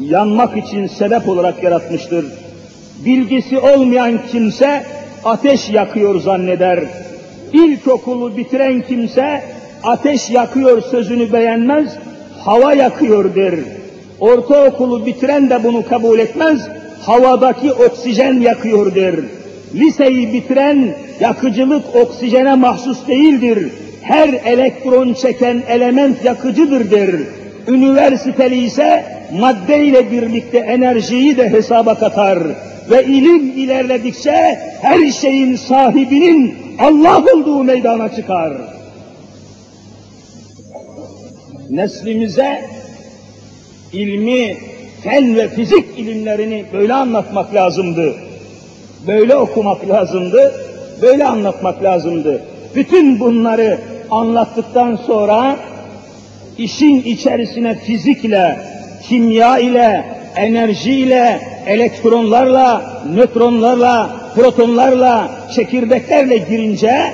yanmak 0.00 0.56
için 0.56 0.86
sebep 0.86 1.28
olarak 1.28 1.62
yaratmıştır. 1.62 2.24
Bilgisi 3.04 3.58
olmayan 3.58 4.18
kimse 4.32 4.82
ateş 5.24 5.70
yakıyor 5.70 6.20
zanneder. 6.20 6.84
İlkokulu 7.52 8.36
bitiren 8.36 8.82
kimse 8.82 9.42
ateş 9.82 10.30
yakıyor 10.30 10.82
sözünü 10.82 11.32
beğenmez, 11.32 11.96
hava 12.44 12.72
yakıyor 12.72 13.34
der. 13.34 13.54
Ortaokulu 14.20 15.06
bitiren 15.06 15.50
de 15.50 15.64
bunu 15.64 15.88
kabul 15.88 16.18
etmez, 16.18 16.68
havadaki 17.02 17.72
oksijen 17.72 18.40
yakıyor 18.40 18.94
der. 18.94 19.14
Liseyi 19.74 20.32
bitiren 20.32 20.94
yakıcılık 21.20 21.96
oksijene 21.96 22.54
mahsus 22.54 23.06
değildir. 23.06 23.72
Her 24.02 24.28
elektron 24.28 25.14
çeken 25.14 25.62
element 25.68 26.24
yakıcıdır 26.24 26.90
der. 26.90 27.10
Üniversiteli 27.68 28.64
ise 28.64 29.04
maddeyle 29.40 30.10
birlikte 30.10 30.58
enerjiyi 30.58 31.36
de 31.36 31.50
hesaba 31.50 31.94
katar. 31.94 32.38
Ve 32.90 33.04
ilim 33.04 33.50
ilerledikçe 33.56 34.58
her 34.82 35.10
şeyin 35.10 35.56
sahibinin 35.56 36.54
Allah 36.78 37.22
olduğu 37.34 37.64
meydana 37.64 38.08
çıkar. 38.08 38.52
Neslimize 41.70 42.64
ilmi, 43.92 44.56
fen 45.02 45.36
ve 45.36 45.48
fizik 45.48 45.98
ilimlerini 45.98 46.64
böyle 46.72 46.94
anlatmak 46.94 47.54
lazımdı. 47.54 48.14
Böyle 49.06 49.36
okumak 49.36 49.88
lazımdı, 49.88 50.67
böyle 51.02 51.26
anlatmak 51.26 51.82
lazımdı. 51.82 52.42
Bütün 52.74 53.20
bunları 53.20 53.78
anlattıktan 54.10 54.98
sonra 55.06 55.56
işin 56.58 57.02
içerisine 57.02 57.74
fizikle, 57.74 58.58
kimya 59.08 59.58
ile, 59.58 60.04
enerji 60.36 60.92
ile, 60.92 61.40
elektronlarla, 61.66 62.82
nötronlarla, 63.14 64.10
protonlarla, 64.34 65.30
çekirdeklerle 65.54 66.36
girince 66.36 67.12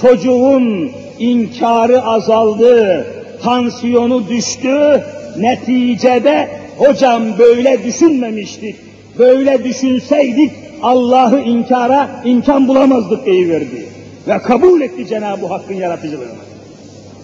çocuğun 0.00 0.90
inkarı 1.18 2.02
azaldı, 2.02 3.06
tansiyonu 3.42 4.28
düştü, 4.28 5.02
neticede 5.38 6.48
hocam 6.78 7.22
böyle 7.38 7.84
düşünmemiştik, 7.84 8.76
böyle 9.18 9.64
düşünseydik 9.64 10.52
Allah'ı 10.82 11.40
inkara 11.40 12.22
imkan 12.24 12.68
bulamazdık 12.68 13.26
verdi 13.26 13.86
Ve 14.28 14.38
kabul 14.38 14.80
etti 14.80 15.06
Cenab-ı 15.06 15.46
Hakk'ın 15.46 15.74
yaratıcılığını. 15.74 16.46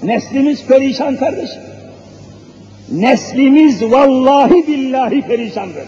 Neslimiz 0.02 0.66
perişan 0.66 1.16
kardeşim. 1.16 1.62
Neslimiz 2.92 3.82
vallahi 3.82 4.66
billahi 4.68 5.22
perişandır. 5.22 5.84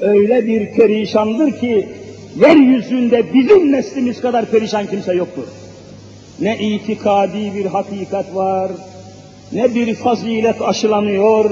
Öyle 0.00 0.46
bir 0.46 0.70
perişandır 0.70 1.60
ki 1.60 1.88
yeryüzünde 2.40 3.34
bizim 3.34 3.72
neslimiz 3.72 4.20
kadar 4.20 4.44
perişan 4.44 4.86
kimse 4.86 5.14
yoktur. 5.14 5.44
Ne 6.40 6.58
itikadi 6.58 7.54
bir 7.54 7.66
hakikat 7.66 8.34
var, 8.34 8.70
ne 9.52 9.74
bir 9.74 9.94
fazilet 9.94 10.62
aşılanıyor. 10.62 11.50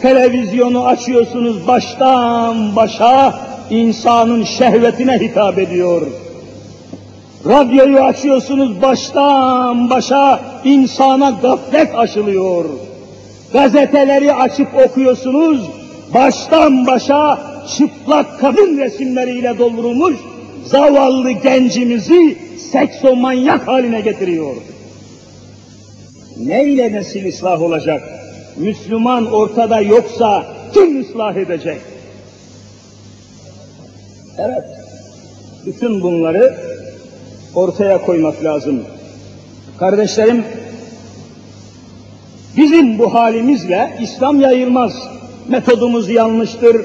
Televizyonu 0.00 0.86
açıyorsunuz 0.86 1.66
baştan 1.66 2.76
başa 2.76 3.40
insanın 3.70 4.44
şehvetine 4.44 5.18
hitap 5.18 5.58
ediyor. 5.58 6.02
Radyoyu 7.46 8.00
açıyorsunuz 8.00 8.82
baştan 8.82 9.90
başa 9.90 10.40
insana 10.64 11.30
gaflet 11.30 11.94
aşılıyor. 11.94 12.64
Gazeteleri 13.52 14.34
açıp 14.34 14.68
okuyorsunuz 14.86 15.60
baştan 16.14 16.86
başa 16.86 17.38
çıplak 17.76 18.40
kadın 18.40 18.78
resimleriyle 18.78 19.58
doldurulmuş 19.58 20.16
zavallı 20.64 21.30
gencimizi 21.30 22.38
seksomanyak 22.72 23.68
haline 23.68 24.00
getiriyor. 24.00 24.56
Neyle 26.38 26.92
nesil 26.92 27.28
ıslah 27.28 27.62
olacak? 27.62 28.02
Müslüman 28.56 29.32
ortada 29.32 29.80
yoksa 29.80 30.46
kim 30.74 31.00
ıslah 31.00 31.36
edecek? 31.36 31.80
Evet, 34.38 34.64
bütün 35.66 36.02
bunları 36.02 36.54
ortaya 37.54 38.02
koymak 38.02 38.44
lazım. 38.44 38.82
Kardeşlerim, 39.78 40.44
bizim 42.56 42.98
bu 42.98 43.14
halimizle 43.14 43.98
İslam 44.02 44.40
yayılmaz. 44.40 44.92
Metodumuz 45.48 46.10
yanlıştır. 46.10 46.76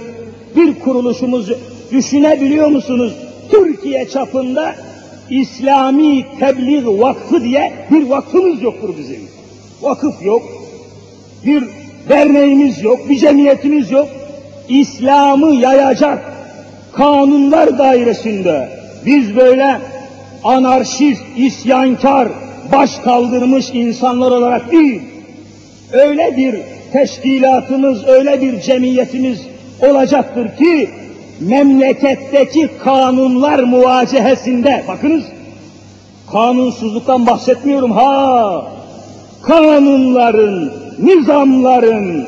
Bir 0.56 0.80
kuruluşumuz 0.80 1.52
düşünebiliyor 1.92 2.68
musunuz? 2.68 3.14
Türkiye 3.52 4.10
çapında 4.10 4.76
İslami 5.30 6.26
Tebliğ 6.40 7.00
Vakfı 7.00 7.44
diye 7.44 7.74
bir 7.92 8.10
vakfımız 8.10 8.62
yoktur 8.62 8.90
bizim. 8.98 9.22
Vakıf 9.82 10.26
yok, 10.26 10.44
bir 11.46 11.64
derneğimiz 12.10 12.84
yok, 12.84 13.10
bir 13.10 13.18
cemiyetimiz 13.18 13.92
yok. 13.92 14.08
İslam'ı 14.70 15.56
yayacak 15.56 16.35
kanunlar 16.96 17.78
dairesinde 17.78 18.70
biz 19.06 19.36
böyle 19.36 19.78
anarşist, 20.44 21.24
isyankar, 21.38 22.28
baş 22.72 22.96
kaldırmış 22.96 23.70
insanlar 23.74 24.32
olarak 24.32 24.72
değil, 24.72 25.02
öyle 25.92 26.38
bir 26.38 26.56
teşkilatımız, 26.92 28.08
öyle 28.08 28.42
bir 28.42 28.62
cemiyetimiz 28.62 29.42
olacaktır 29.82 30.58
ki, 30.58 30.90
memleketteki 31.40 32.70
kanunlar 32.84 33.60
muvacehesinde, 33.60 34.84
bakınız, 34.88 35.24
kanunsuzluktan 36.32 37.28
bahsetmiyorum 37.28 37.92
ha, 37.92 38.66
kanunların, 39.44 40.74
nizamların, 41.00 42.28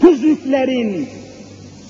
tüzüklerin 0.00 1.08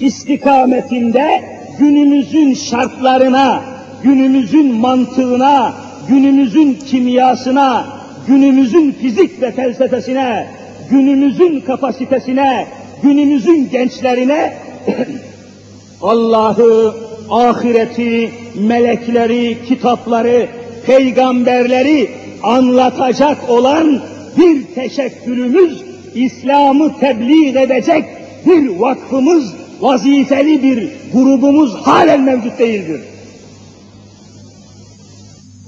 istikametinde 0.00 1.42
günümüzün 1.82 2.54
şartlarına, 2.54 3.62
günümüzün 4.02 4.74
mantığına, 4.74 5.72
günümüzün 6.08 6.78
kimyasına, 6.86 7.86
günümüzün 8.26 8.92
fizik 8.92 9.42
ve 9.42 9.52
felsefesine, 9.52 10.46
günümüzün 10.90 11.60
kapasitesine, 11.60 12.66
günümüzün 13.02 13.68
gençlerine 13.72 14.52
Allah'ı, 16.02 16.94
ahireti, 17.30 18.30
melekleri, 18.54 19.58
kitapları, 19.68 20.46
peygamberleri 20.86 22.10
anlatacak 22.42 23.50
olan 23.50 24.00
bir 24.38 24.74
teşekkülümüz, 24.74 25.82
İslam'ı 26.14 26.98
tebliğ 27.00 27.58
edecek 27.58 28.04
bir 28.46 28.68
vakfımız, 28.68 29.61
vazifeli 29.82 30.62
bir 30.62 30.88
grubumuz 31.12 31.74
halen 31.74 32.22
mevcut 32.22 32.58
değildir. 32.58 33.00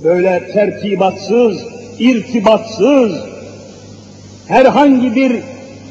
Böyle 0.05 0.53
tertibatsız, 0.53 1.57
irtibatsız, 1.99 3.13
herhangi 4.49 5.17
bir 5.17 5.37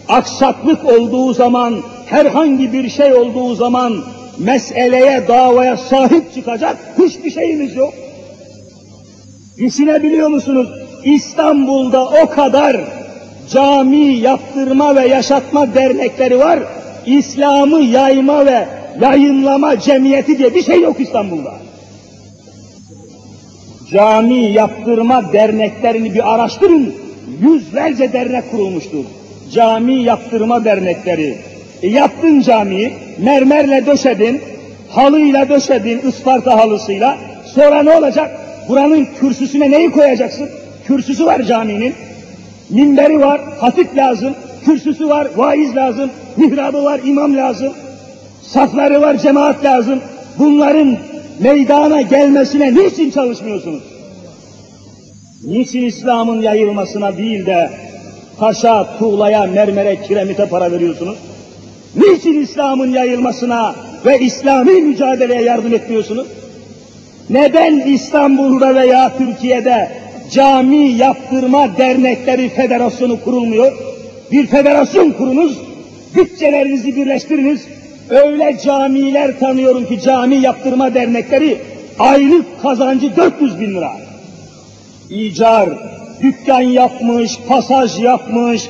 aksaklık 0.07 0.85
olduğu 0.85 1.33
zaman, 1.33 1.75
herhangi 2.05 2.73
bir 2.73 2.89
şey 2.89 3.13
olduğu 3.13 3.55
zaman 3.55 3.93
meseleye, 4.37 5.27
davaya 5.27 5.77
sahip 5.77 6.33
çıkacak 6.33 6.77
hiçbir 6.99 7.31
şeyimiz 7.31 7.75
yok. 7.75 7.93
Düşünebiliyor 9.57 10.27
musunuz? 10.27 10.69
İstanbul'da 11.03 12.05
o 12.05 12.29
kadar 12.29 12.77
cami 13.51 14.17
yaptırma 14.17 14.95
ve 14.95 15.07
yaşatma 15.07 15.73
dernekleri 15.73 16.39
var. 16.39 16.59
İslam'ı 17.05 17.79
yayma 17.79 18.45
ve 18.45 18.67
yayınlama 19.01 19.79
cemiyeti 19.79 20.37
diye 20.37 20.55
bir 20.55 20.63
şey 20.63 20.81
yok 20.81 20.99
İstanbul'da. 20.99 21.53
Cami 23.91 24.51
yaptırma 24.51 25.33
derneklerini 25.33 26.13
bir 26.13 26.33
araştırın. 26.33 26.93
Yüzlerce 27.41 28.13
dernek 28.13 28.51
kurulmuştur. 28.51 29.05
Cami 29.53 30.03
yaptırma 30.03 30.65
dernekleri. 30.65 31.37
E 31.81 31.87
yaptın 31.87 32.41
camiyi, 32.41 32.93
mermerle 33.17 33.85
döşedin, 33.85 34.41
halıyla 34.89 35.49
döşedin, 35.49 36.01
Isparta 36.09 36.59
halısıyla. 36.59 37.17
Sonra 37.45 37.83
ne 37.83 37.97
olacak? 37.97 38.31
Buranın 38.69 39.07
kürsüsüne 39.19 39.71
neyi 39.71 39.91
koyacaksın? 39.91 40.49
Kürsüsü 40.87 41.25
var 41.25 41.41
caminin. 41.41 41.93
Minberi 42.69 43.19
var, 43.19 43.41
hatip 43.59 43.97
lazım. 43.97 44.33
Kürsüsü 44.65 45.09
var, 45.09 45.27
vaiz 45.35 45.75
lazım. 45.75 46.09
Mihrabı 46.37 46.83
var, 46.83 46.99
imam 47.05 47.37
lazım. 47.37 47.73
Safları 48.41 49.01
var, 49.01 49.17
cemaat 49.17 49.65
lazım. 49.65 49.99
Bunların 50.39 50.97
meydana 51.39 52.01
gelmesine 52.01 52.73
niçin 52.73 53.11
çalışmıyorsunuz? 53.11 53.83
Niçin 55.43 55.85
İslam'ın 55.85 56.41
yayılmasına 56.41 57.17
değil 57.17 57.45
de 57.45 57.69
taşa, 58.39 58.97
tuğlaya, 58.99 59.43
mermere, 59.43 60.01
kiremite 60.01 60.45
para 60.45 60.71
veriyorsunuz? 60.71 61.17
Niçin 61.95 62.39
İslam'ın 62.41 62.91
yayılmasına 62.91 63.75
ve 64.05 64.19
İslami 64.19 64.71
mücadeleye 64.71 65.41
yardım 65.41 65.73
etmiyorsunuz? 65.73 66.27
Neden 67.29 67.79
İstanbul'da 67.79 68.75
veya 68.75 69.11
Türkiye'de 69.17 69.91
cami 70.31 70.91
yaptırma 70.91 71.77
dernekleri 71.77 72.49
federasyonu 72.49 73.21
kurulmuyor? 73.23 73.92
Bir 74.33 74.47
federasyon 74.47 75.11
kurunuz, 75.11 75.59
bütçelerinizi 76.15 76.95
birleştiriniz. 76.95 77.67
Öyle 78.09 78.57
camiler 78.63 79.39
tanıyorum 79.39 79.85
ki 79.85 80.01
cami 80.01 80.35
yaptırma 80.35 80.93
dernekleri 80.93 81.57
aylık 81.99 82.61
kazancı 82.61 83.15
400 83.15 83.59
bin 83.59 83.75
lira. 83.75 83.91
İcar, 85.09 85.69
dükkan 86.21 86.61
yapmış, 86.61 87.39
pasaj 87.47 87.99
yapmış, 88.03 88.69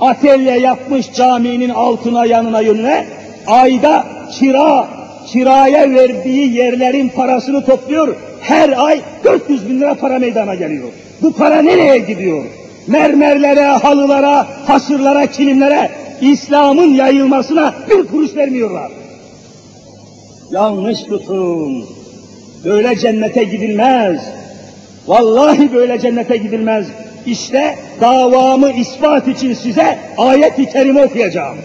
atölye 0.00 0.58
yapmış 0.58 1.12
caminin 1.12 1.70
altına 1.70 2.26
yanına 2.26 2.60
yönüne, 2.60 3.06
ayda 3.46 4.06
kira, 4.32 4.88
kiraya 5.26 5.90
verdiği 5.90 6.54
yerlerin 6.54 7.08
parasını 7.08 7.64
topluyor, 7.64 8.16
her 8.40 8.86
ay 8.86 9.00
400 9.24 9.68
bin 9.68 9.80
lira 9.80 9.94
para 9.94 10.18
meydana 10.18 10.54
geliyor. 10.54 10.88
Bu 11.22 11.32
para 11.32 11.62
nereye 11.62 11.98
gidiyor? 11.98 12.44
Mermerlere, 12.88 13.66
halılara, 13.66 14.46
hasırlara, 14.66 15.26
kilimlere, 15.26 15.90
İslam'ın 16.20 16.94
yayılmasına 16.94 17.74
bir 17.90 18.06
kuruş 18.06 18.36
vermiyorlar. 18.36 18.92
Yanlış 20.50 21.02
tutun. 21.02 21.86
Böyle 22.64 22.96
cennete 22.96 23.44
gidilmez. 23.44 24.20
Vallahi 25.06 25.72
böyle 25.72 26.00
cennete 26.00 26.36
gidilmez. 26.36 26.86
İşte 27.26 27.78
davamı 28.00 28.70
ispat 28.70 29.28
için 29.28 29.54
size 29.54 29.98
ayet-i 30.18 30.70
kerime 30.70 31.04
okuyacağım. 31.04 31.58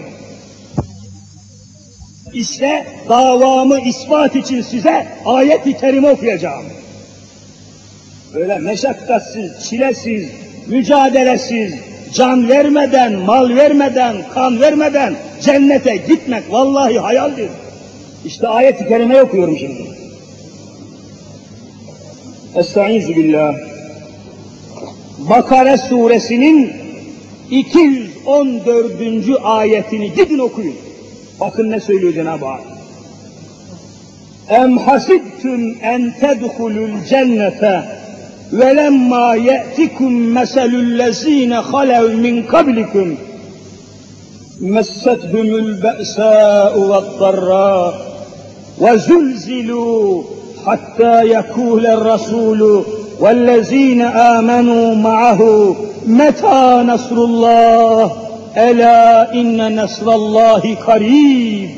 İşte 2.32 2.86
davamı 3.08 3.80
ispat 3.80 4.36
için 4.36 4.62
size 4.62 5.06
ayet-i 5.24 5.76
kerime 5.76 6.10
okuyacağım. 6.10 6.64
Böyle 8.34 8.58
meşakkatsiz, 8.58 9.68
çilesiz, 9.68 10.28
mücadelesiz, 10.66 11.74
can 12.14 12.48
vermeden, 12.48 13.12
mal 13.12 13.56
vermeden, 13.56 14.16
kan 14.34 14.60
vermeden 14.60 15.14
cennete 15.40 15.96
gitmek 15.96 16.52
vallahi 16.52 16.98
hayaldir. 16.98 17.50
İşte 18.24 18.48
ayet-i 18.48 18.88
kerime 18.88 19.22
okuyorum 19.22 19.58
şimdi. 19.58 19.82
Estaizu 22.54 23.16
billah. 23.16 23.54
Bakara 25.18 25.78
suresinin 25.78 26.72
214. 27.50 28.92
ayetini 29.44 30.12
gidin 30.12 30.38
okuyun. 30.38 30.76
Bakın 31.40 31.70
ne 31.70 31.80
söylüyor 31.80 32.12
Cenab-ı 32.12 32.44
Hak. 32.44 32.60
Em 34.48 34.78
hasibtum 34.78 35.76
en 35.82 36.14
tedhulul 36.20 37.04
cennete 37.08 37.82
ولما 38.52 39.34
يأتكم 39.34 40.34
مثل 40.34 40.74
الذين 40.74 41.62
خلوا 41.62 42.08
من 42.08 42.42
قبلكم 42.42 43.16
مستهم 44.60 45.46
البأساء 45.54 46.78
والضراء 46.78 48.14
وزلزلوا 48.78 50.22
حتى 50.66 51.22
يقول 51.22 51.86
الرسول 51.86 52.84
والذين 53.20 54.02
آمنوا 54.02 54.94
معه 54.94 55.76
متى 56.06 56.84
نصر 56.86 57.16
الله؟ 57.16 58.12
ألا 58.56 59.32
إن 59.34 59.82
نصر 59.84 60.14
الله 60.14 60.74
قريب. 60.74 61.70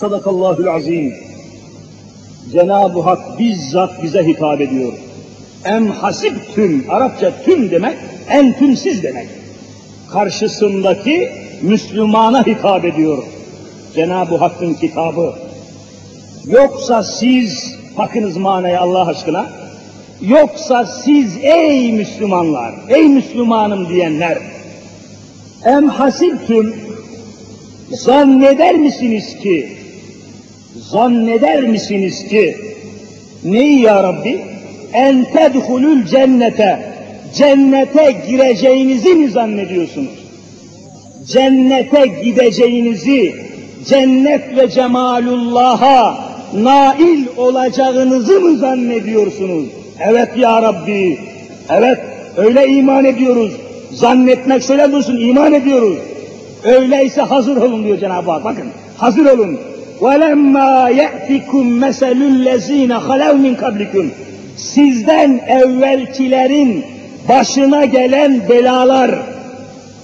صدق 0.00 0.28
الله 0.28 0.58
العظيم. 0.58 1.12
Cenab-ı 2.52 3.00
Hak 3.00 3.38
bizzat 3.38 4.02
bize 4.02 4.22
hitap 4.26 4.60
ediyor. 4.60 4.92
Em 5.64 5.90
hasibtüm, 5.90 6.84
Arapça 6.88 7.32
tüm 7.44 7.70
demek, 7.70 7.96
entüm 8.30 8.76
siz 8.76 9.02
demek. 9.02 9.28
Karşısındaki 10.12 11.28
Müslümana 11.62 12.46
hitap 12.46 12.84
ediyor. 12.84 13.22
Cenab-ı 13.94 14.36
Hakk'ın 14.36 14.74
kitabı. 14.74 15.34
Yoksa 16.46 17.02
siz, 17.02 17.76
bakınız 17.98 18.36
manaya 18.36 18.80
Allah 18.80 19.06
aşkına, 19.06 19.46
Yoksa 20.20 20.86
siz 20.86 21.36
ey 21.42 21.92
Müslümanlar, 21.92 22.74
ey 22.88 23.08
Müslümanım 23.08 23.88
diyenler, 23.88 24.38
em 25.64 25.88
hasibtüm, 25.88 26.74
zanneder 27.90 28.74
misiniz 28.74 29.38
ki, 29.42 29.72
zanneder 30.76 31.62
misiniz 31.62 32.28
ki, 32.28 32.56
neyi 33.44 33.80
ya 33.80 34.02
Rabbi? 34.02 34.49
En 34.93 35.25
tedhulül 35.33 36.05
cennete, 36.05 36.79
cennete 37.35 38.15
gireceğinizi 38.27 39.15
mi 39.15 39.29
zannediyorsunuz? 39.29 40.25
Cennete 41.27 42.05
gideceğinizi, 42.23 43.35
cennet 43.85 44.57
ve 44.57 44.69
cemalullah'a 44.69 46.17
nail 46.53 47.25
olacağınızı 47.37 48.39
mı 48.39 48.57
zannediyorsunuz? 48.57 49.65
Evet 49.99 50.29
ya 50.37 50.61
Rabbi, 50.61 51.19
evet 51.69 51.99
öyle 52.37 52.67
iman 52.67 53.05
ediyoruz. 53.05 53.51
Zannetmek 53.91 54.63
şöyle 54.63 54.91
dursun, 54.91 55.19
iman 55.19 55.53
ediyoruz. 55.53 55.97
Öyleyse 56.63 57.21
hazır 57.21 57.57
olun 57.57 57.83
diyor 57.83 57.97
Cenab-ı 57.97 58.31
Hak. 58.31 58.43
Bakın, 58.43 58.67
hazır 58.97 59.25
olun. 59.25 59.59
وَلَمَّا 60.01 60.71
يَأْتِكُمْ 61.01 61.65
مَسَلُ 61.83 62.19
الَّذ۪ينَ 62.33 62.91
خَلَوْ 63.07 63.33
مِنْ 63.45 63.55
قَبْلِكُمْ 63.63 64.05
Sizden 64.60 65.40
evvelkilerin 65.48 66.84
başına 67.28 67.84
gelen 67.84 68.48
belalar, 68.48 69.10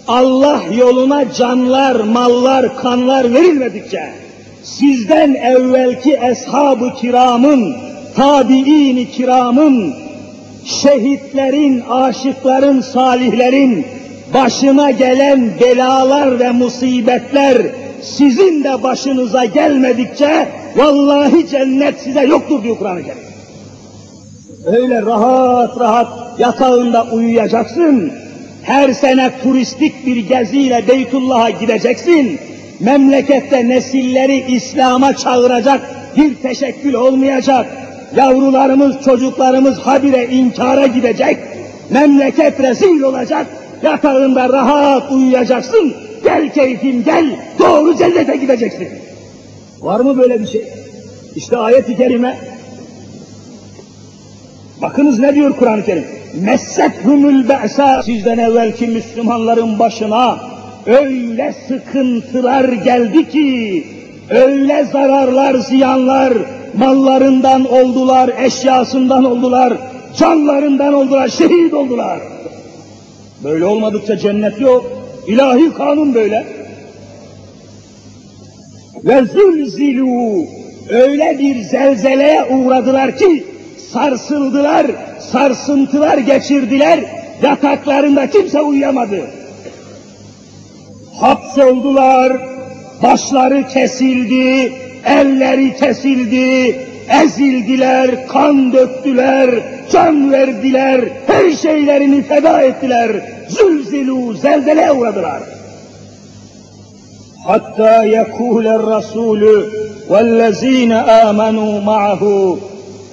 Allah 0.08 0.62
yoluna 0.78 1.32
canlar, 1.32 1.94
mallar, 2.00 2.76
kanlar 2.76 3.34
verilmedikçe, 3.34 4.02
sizden 4.62 5.34
evvelki 5.34 6.18
eshab-ı 6.22 6.94
kiramın, 7.00 7.76
tabi'in-i 8.16 9.10
kiramın, 9.10 9.94
şehitlerin, 10.64 11.80
aşıkların, 11.80 12.80
salihlerin 12.80 13.86
başına 14.34 14.90
gelen 14.90 15.50
belalar 15.60 16.40
ve 16.40 16.50
musibetler 16.50 17.62
sizin 18.02 18.64
de 18.64 18.82
başınıza 18.82 19.44
gelmedikçe 19.44 20.48
vallahi 20.76 21.48
cennet 21.48 22.00
size 22.00 22.22
yoktur 22.22 22.62
diyor 22.62 22.78
Kur'an-ı 22.78 23.04
Kerim. 23.04 23.25
Öyle 24.66 25.02
rahat 25.02 25.80
rahat 25.80 26.08
yatağında 26.38 27.06
uyuyacaksın. 27.12 28.12
Her 28.62 28.92
sene 28.92 29.30
turistik 29.42 30.06
bir 30.06 30.16
geziyle 30.16 30.84
Beytullah'a 30.88 31.50
gideceksin. 31.50 32.38
Memlekette 32.80 33.68
nesilleri 33.68 34.44
İslam'a 34.52 35.16
çağıracak 35.16 35.80
bir 36.16 36.34
teşekkül 36.34 36.94
olmayacak. 36.94 37.66
Yavrularımız, 38.16 38.96
çocuklarımız 39.04 39.78
habire 39.78 40.24
inkara 40.24 40.86
gidecek. 40.86 41.38
Memleket 41.90 42.60
rezil 42.60 43.02
olacak. 43.02 43.46
Yatağında 43.82 44.48
rahat 44.48 45.12
uyuyacaksın. 45.12 45.94
Gel 46.24 46.52
keyfim 46.52 47.04
gel, 47.04 47.26
doğru 47.58 47.96
cennete 47.96 48.36
gideceksin. 48.36 48.88
Var 49.80 50.00
mı 50.00 50.18
böyle 50.18 50.40
bir 50.40 50.46
şey? 50.46 50.64
İşte 51.36 51.56
ayet-i 51.56 51.96
kerime. 51.96 52.55
Bakınız 54.86 55.18
ne 55.18 55.34
diyor 55.34 55.56
Kur'an-ı 55.56 55.84
Kerim? 55.84 56.04
Messethumul 56.40 57.48
be'sa 57.48 58.02
sizden 58.02 58.38
evvelki 58.38 58.86
Müslümanların 58.86 59.78
başına 59.78 60.38
öyle 60.86 61.54
sıkıntılar 61.68 62.64
geldi 62.64 63.28
ki 63.28 63.84
öyle 64.30 64.84
zararlar, 64.84 65.54
ziyanlar 65.54 66.32
mallarından 66.78 67.72
oldular, 67.72 68.30
eşyasından 68.38 69.24
oldular, 69.24 69.72
canlarından 70.18 70.94
oldular, 70.94 71.28
şehit 71.28 71.74
oldular. 71.74 72.18
Böyle 73.44 73.64
olmadıkça 73.64 74.18
cennet 74.18 74.60
yok. 74.60 74.84
İlahi 75.26 75.72
kanun 75.72 76.14
böyle. 76.14 76.46
Ve 79.04 79.24
zulzilu 79.24 80.44
öyle 80.90 81.38
bir 81.38 81.62
zelzeleye 81.62 82.44
uğradılar 82.44 83.16
ki 83.16 83.55
sarsıldılar, 83.92 84.86
sarsıntılar 85.32 86.18
geçirdiler, 86.18 87.00
yataklarında 87.42 88.30
kimse 88.30 88.60
uyuyamadı. 88.60 89.20
Hapsoldular, 91.20 92.32
başları 93.02 93.68
kesildi, 93.68 94.72
elleri 95.04 95.76
kesildi, 95.76 96.80
ezildiler, 97.24 98.28
kan 98.28 98.72
döktüler, 98.72 99.50
can 99.92 100.32
verdiler, 100.32 101.00
her 101.26 101.50
şeylerini 101.50 102.22
feda 102.22 102.62
ettiler, 102.62 103.10
zülzilu, 103.48 104.34
zelzeleye 104.34 104.92
uğradılar. 104.92 105.42
Hatta 107.46 108.04
yekûler 108.04 108.78
Resulü 108.96 109.70
vellezîne 110.10 110.94
âmenû 110.94 111.84
ma'ahu 111.84 112.58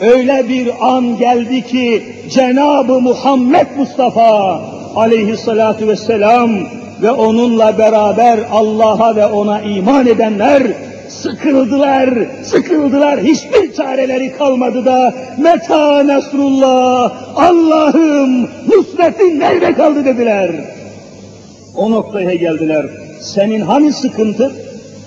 öyle 0.03 0.49
bir 0.49 0.69
an 0.81 1.17
geldi 1.17 1.61
ki 1.61 2.03
Cenab-ı 2.29 3.01
Muhammed 3.01 3.67
Mustafa 3.77 4.61
aleyhissalatu 4.95 5.87
vesselam 5.87 6.51
ve 7.01 7.11
onunla 7.11 7.77
beraber 7.77 8.39
Allah'a 8.51 9.15
ve 9.15 9.25
ona 9.25 9.61
iman 9.61 10.07
edenler 10.07 10.63
sıkıldılar, 11.09 12.09
sıkıldılar, 12.43 13.19
hiçbir 13.19 13.73
çareleri 13.73 14.31
kalmadı 14.37 14.85
da 14.85 15.13
meta 15.37 16.07
nasrullah, 16.07 17.11
Allah'ım 17.35 18.41
nusretin 18.43 19.39
nerede 19.39 19.73
kaldı? 19.73 20.05
dediler. 20.05 20.51
O 21.75 21.91
noktaya 21.91 22.35
geldiler. 22.35 22.85
Senin 23.21 23.61
hani 23.61 23.93
sıkıntı, 23.93 24.51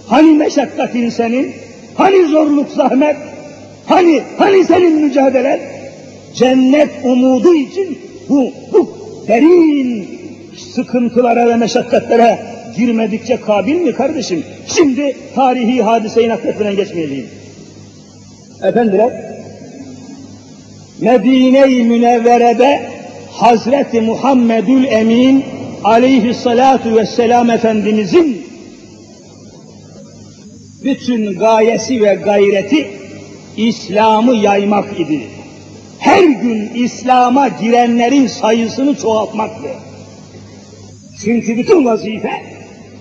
hani 0.07 0.33
meşakkatin 0.33 1.09
senin, 1.09 1.53
hani 1.97 2.27
zorluk 2.29 2.69
zahmet, 2.69 3.17
hani, 3.87 4.23
hani 4.39 4.65
senin 4.65 5.05
mücadelen? 5.05 5.61
Cennet 6.35 6.91
umudu 7.05 7.55
için 7.55 7.99
bu, 8.29 8.51
bu 8.73 8.97
derin 9.29 10.09
sıkıntılara 10.75 11.49
ve 11.49 11.57
meşakkatlere 11.57 12.39
girmedikçe 12.77 13.41
kabil 13.41 13.77
mi 13.77 13.93
kardeşim? 13.93 14.45
Şimdi 14.77 15.17
tarihi 15.35 15.83
hadiseyi 15.83 16.29
nakletmeden 16.29 16.77
geçmeyelim. 16.77 17.27
Efendiler, 18.63 19.13
Medine-i 21.01 21.83
Münevvere'de 21.83 22.81
Hazreti 23.31 24.01
Muhammedül 24.01 24.85
Emin 24.85 25.45
aleyhissalatu 25.85 26.97
vesselam 26.97 27.51
Efendimizin 27.51 28.47
bütün 30.85 31.39
gayesi 31.39 32.03
ve 32.03 32.15
gayreti 32.15 32.96
İslam'ı 33.57 34.35
yaymak 34.35 35.01
idi. 35.01 35.29
Her 35.99 36.25
gün 36.25 36.71
İslam'a 36.75 37.49
girenlerin 37.49 38.27
sayısını 38.27 38.97
çoğaltmaktı. 38.97 39.69
Çünkü 41.25 41.57
bütün 41.57 41.85
vazife 41.85 42.43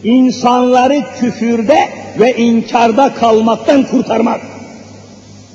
insanları 0.04 1.04
küfürde 1.20 1.90
ve 2.20 2.38
inkarda 2.38 3.14
kalmaktan 3.14 3.84
kurtarmak. 3.84 4.42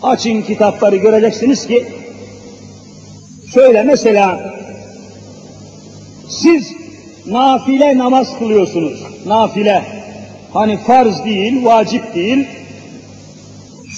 Açın 0.02 0.42
kitapları 0.42 0.96
göreceksiniz 0.96 1.66
ki 1.66 1.86
şöyle 3.54 3.82
mesela 3.82 4.54
siz 6.28 6.72
nafile 7.26 7.98
namaz 7.98 8.38
kılıyorsunuz. 8.38 9.02
Nafile. 9.26 9.82
Hani 10.52 10.76
farz 10.76 11.24
değil, 11.24 11.64
vacip 11.64 12.14
değil. 12.14 12.46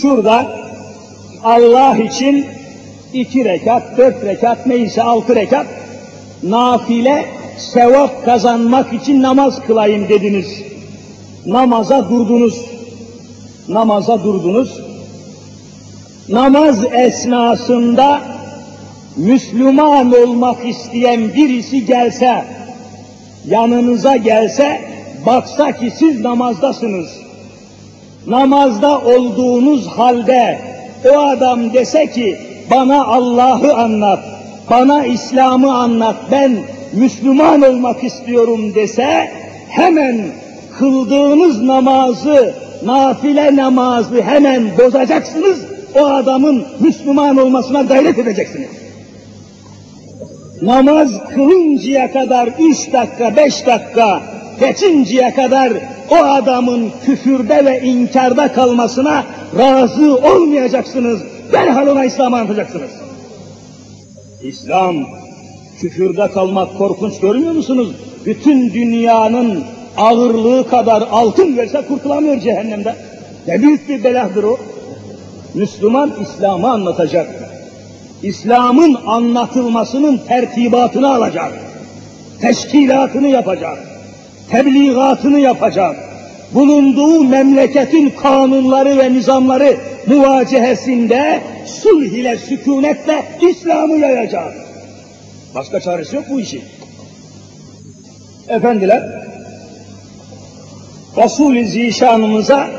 Şurada 0.00 0.61
Allah 1.44 1.96
için 1.98 2.46
iki 3.12 3.44
rekat, 3.44 3.98
dört 3.98 4.24
rekat, 4.24 4.66
neyse 4.66 5.02
altı 5.02 5.34
rekat 5.34 5.66
nafile 6.42 7.24
sevap 7.58 8.24
kazanmak 8.24 8.92
için 8.92 9.22
namaz 9.22 9.60
kılayım 9.66 10.08
dediniz. 10.08 10.62
Namaza 11.46 12.10
durdunuz. 12.10 12.64
Namaza 13.68 14.24
durdunuz. 14.24 14.80
Namaz 16.28 16.84
esnasında 16.92 18.20
Müslüman 19.16 20.12
olmak 20.12 20.66
isteyen 20.66 21.34
birisi 21.34 21.86
gelse, 21.86 22.44
yanınıza 23.46 24.16
gelse, 24.16 24.80
baksa 25.26 25.72
ki 25.72 25.92
siz 25.98 26.20
namazdasınız. 26.20 27.08
Namazda 28.26 29.00
olduğunuz 29.00 29.86
halde 29.86 30.71
o 31.04 31.18
adam 31.18 31.72
dese 31.72 32.10
ki 32.10 32.38
bana 32.70 33.04
Allah'ı 33.04 33.74
anlat, 33.74 34.18
bana 34.70 35.06
İslam'ı 35.06 35.74
anlat, 35.74 36.16
ben 36.30 36.58
Müslüman 36.92 37.62
olmak 37.62 38.04
istiyorum 38.04 38.74
dese 38.74 39.30
hemen 39.68 40.26
kıldığınız 40.78 41.62
namazı, 41.62 42.54
nafile 42.84 43.56
namazı 43.56 44.22
hemen 44.22 44.78
bozacaksınız, 44.78 45.58
o 45.94 46.04
adamın 46.04 46.64
Müslüman 46.80 47.36
olmasına 47.36 47.82
gayret 47.82 48.18
edeceksiniz. 48.18 48.70
Namaz 50.62 51.10
kılıncaya 51.34 52.12
kadar 52.12 52.48
üç 52.58 52.92
dakika, 52.92 53.36
beş 53.36 53.66
dakika 53.66 54.22
geçinceye 54.60 55.34
kadar 55.34 55.72
o 56.10 56.16
adamın 56.16 56.90
küfürde 57.04 57.64
ve 57.64 57.80
inkarda 57.80 58.52
kalmasına 58.52 59.24
razı 59.58 60.16
olmayacaksınız. 60.16 61.20
Derhal 61.52 61.86
ona 61.86 62.04
İslam'ı 62.04 62.36
anlatacaksınız. 62.36 62.90
İslam, 64.42 64.96
küfürde 65.80 66.28
kalmak 66.28 66.78
korkunç 66.78 67.20
görmüyor 67.20 67.52
musunuz? 67.52 67.88
Bütün 68.26 68.72
dünyanın 68.72 69.64
ağırlığı 69.96 70.68
kadar 70.68 71.02
altın 71.10 71.56
verse 71.56 71.82
kurtulamıyor 71.88 72.40
cehennemde. 72.40 72.94
Ne 73.48 73.62
büyük 73.62 73.88
bir 73.88 74.04
beladır 74.04 74.44
o. 74.44 74.58
Müslüman 75.54 76.12
İslam'ı 76.22 76.70
anlatacak. 76.70 77.42
İslam'ın 78.22 78.98
anlatılmasının 79.06 80.20
tertibatını 80.28 81.14
alacak, 81.14 81.52
teşkilatını 82.40 83.28
yapacak, 83.28 83.78
tebliğatını 84.52 85.40
yapacak, 85.40 85.96
bulunduğu 86.54 87.24
memleketin 87.24 88.10
kanunları 88.10 88.98
ve 88.98 89.12
nizamları 89.12 89.76
muvacehesinde 90.06 91.40
sulh 91.66 92.12
ile 92.12 92.38
sükunetle 92.38 93.24
İslam'ı 93.50 93.98
yayacak. 93.98 94.54
Başka 95.54 95.80
çaresi 95.80 96.16
yok 96.16 96.24
bu 96.30 96.40
işin. 96.40 96.62
Efendiler, 98.48 99.02
Resul-i 101.16 101.66
Zişanımıza 101.66 102.70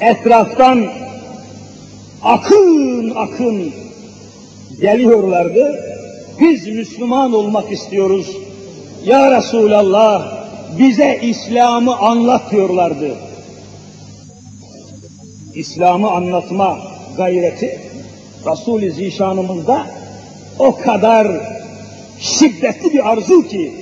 etraftan 0.00 0.84
akın 2.22 3.10
akın 3.10 3.72
geliyorlardı. 4.80 5.84
Biz 6.40 6.66
Müslüman 6.66 7.32
olmak 7.32 7.72
istiyoruz. 7.72 8.47
Ya 9.04 9.36
Resulallah 9.36 10.32
bize 10.78 11.18
İslam'ı 11.22 11.96
anlat 11.96 12.50
diyorlardı. 12.50 13.14
İslam'ı 15.54 16.10
anlatma 16.10 16.78
gayreti 17.16 17.80
Resul-i 18.46 18.90
Zişanımızda 18.90 19.86
o 20.58 20.76
kadar 20.76 21.28
şiddetli 22.20 22.92
bir 22.92 23.10
arzu 23.12 23.48
ki 23.48 23.72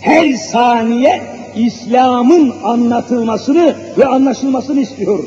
her 0.00 0.34
saniye 0.34 1.22
İslam'ın 1.56 2.54
anlatılmasını 2.64 3.76
ve 3.98 4.06
anlaşılmasını 4.06 4.80
istiyor. 4.80 5.24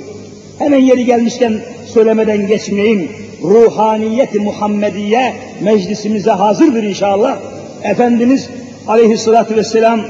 Hemen 0.60 0.80
yeri 0.80 1.06
gelmişken 1.06 1.62
söylemeden 1.94 2.48
geçmeyeyim. 2.48 3.12
Ruhaniyet-i 3.44 4.40
Muhammediye 4.40 5.34
meclisimize 5.62 6.32
hazırdır 6.32 6.84
inşallah. 6.84 7.38
Efendimiz 7.84 8.50
aleyhissalatü 8.88 9.56
vesselam 9.56 10.02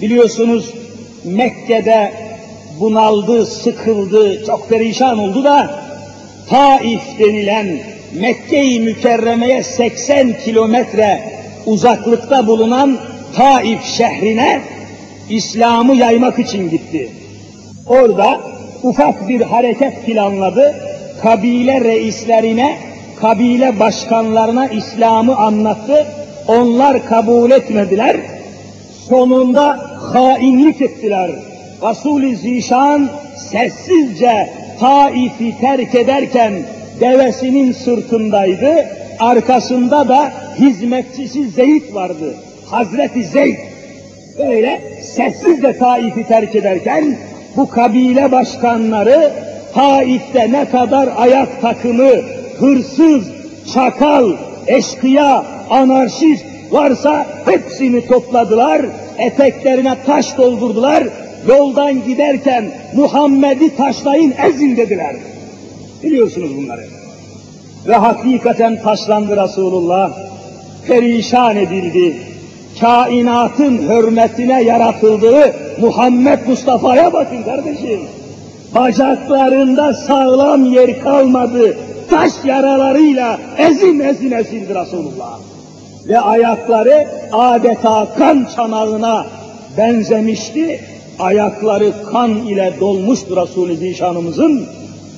biliyorsunuz 0.00 0.74
Mekke'de 1.24 2.12
bunaldı, 2.80 3.46
sıkıldı, 3.46 4.44
çok 4.46 4.68
perişan 4.68 5.18
oldu 5.18 5.44
da 5.44 5.70
Taif 6.48 7.18
denilen 7.18 7.78
Mekke-i 8.20 8.80
Mükerreme'ye 8.80 9.62
80 9.62 10.36
kilometre 10.44 11.38
uzaklıkta 11.66 12.46
bulunan 12.46 12.98
Taif 13.36 13.84
şehrine 13.84 14.60
İslam'ı 15.30 15.94
yaymak 15.94 16.38
için 16.38 16.70
gitti. 16.70 17.10
Orada 17.86 18.40
ufak 18.82 19.28
bir 19.28 19.40
hareket 19.40 20.06
planladı. 20.06 20.74
Kabile 21.22 21.80
reislerine, 21.80 22.78
kabile 23.20 23.80
başkanlarına 23.80 24.68
İslam'ı 24.68 25.36
anlattı. 25.36 26.06
Onlar 26.48 27.06
kabul 27.06 27.50
etmediler. 27.50 28.16
Sonunda 29.08 29.78
hainlik 30.12 30.82
ettiler. 30.82 31.30
Resul-i 31.82 32.36
Zişan 32.36 33.08
sessizce 33.36 34.50
Taif'i 34.80 35.60
terk 35.60 35.94
ederken 35.94 36.52
devesinin 37.00 37.72
sırtındaydı. 37.72 38.86
Arkasında 39.18 40.08
da 40.08 40.32
hizmetçisi 40.58 41.48
Zeyd 41.48 41.94
vardı. 41.94 42.34
Hazreti 42.70 43.24
Zeyd. 43.24 43.58
Öyle 44.38 44.80
sessizce 45.02 45.78
Taif'i 45.78 46.24
terk 46.24 46.54
ederken 46.54 47.16
bu 47.56 47.68
kabile 47.68 48.32
başkanları 48.32 49.32
Taif'te 49.74 50.52
ne 50.52 50.64
kadar 50.64 51.08
ayak 51.16 51.60
takımı, 51.60 52.10
hırsız, 52.58 53.24
çakal, 53.74 54.32
eşkıya, 54.68 55.44
anarşist 55.70 56.44
varsa 56.70 57.26
hepsini 57.44 58.06
topladılar, 58.06 58.82
eteklerine 59.18 59.96
taş 60.06 60.36
doldurdular, 60.38 61.04
yoldan 61.48 62.04
giderken 62.04 62.64
Muhammed'i 62.94 63.76
taşlayın 63.76 64.34
ezin 64.46 64.76
dediler. 64.76 65.16
Biliyorsunuz 66.02 66.56
bunları. 66.56 66.84
Ve 67.86 67.94
hakikaten 67.94 68.82
taşlandı 68.82 69.36
Resulullah, 69.42 70.12
perişan 70.86 71.56
edildi. 71.56 72.16
Kainatın 72.80 73.78
hürmetine 73.78 74.62
yaratıldığı 74.62 75.56
Muhammed 75.80 76.38
Mustafa'ya 76.48 77.12
bakın 77.12 77.42
kardeşim. 77.42 78.00
Bacaklarında 78.74 79.94
sağlam 79.94 80.72
yer 80.72 81.00
kalmadı. 81.00 81.76
Taş 82.10 82.32
yaralarıyla 82.44 83.40
ezin 83.58 84.00
ezin 84.00 84.30
ezildi 84.30 84.74
Resulullah. 84.74 85.38
Ve 86.08 86.20
ayakları 86.20 87.08
adeta 87.32 88.08
kan 88.18 88.46
çanağına 88.56 89.26
benzemişti. 89.78 90.80
Ayakları 91.18 91.92
kan 92.12 92.30
ile 92.30 92.74
dolmuştu 92.80 93.36
Resul-i 93.36 93.76
Zişanımızın. 93.76 94.66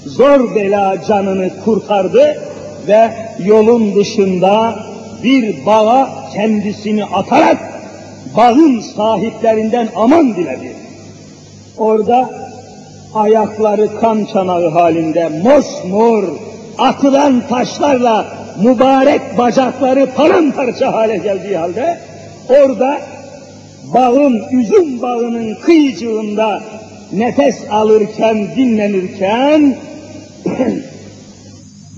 Zor 0.07 0.55
bela 0.55 0.97
canını 1.09 1.51
kurtardı 1.65 2.43
ve 2.89 3.11
yolun 3.45 3.95
dışında 3.95 4.75
bir 5.23 5.67
bağa 5.67 6.09
kendisini 6.35 7.05
atarak 7.05 7.59
bağın 8.37 8.81
sahiplerinden 8.81 9.89
aman 9.97 10.37
diledi. 10.37 10.73
Orada 11.79 12.31
ayakları 13.15 14.01
kan 14.01 14.25
çanağı 14.33 14.69
halinde 14.71 15.29
mosmor 15.29 16.25
atılan 16.81 17.43
taşlarla 17.49 18.27
mübarek 18.63 19.39
bacakları 19.39 20.07
paramparça 20.17 20.93
hale 20.93 21.17
geldiği 21.17 21.57
halde 21.57 22.01
orada 22.49 23.01
bağın, 23.95 24.43
üzüm 24.53 25.03
bağının 25.03 25.55
kıyıcığında 25.55 26.61
nefes 27.13 27.57
alırken, 27.71 28.57
dinlenirken 28.57 29.77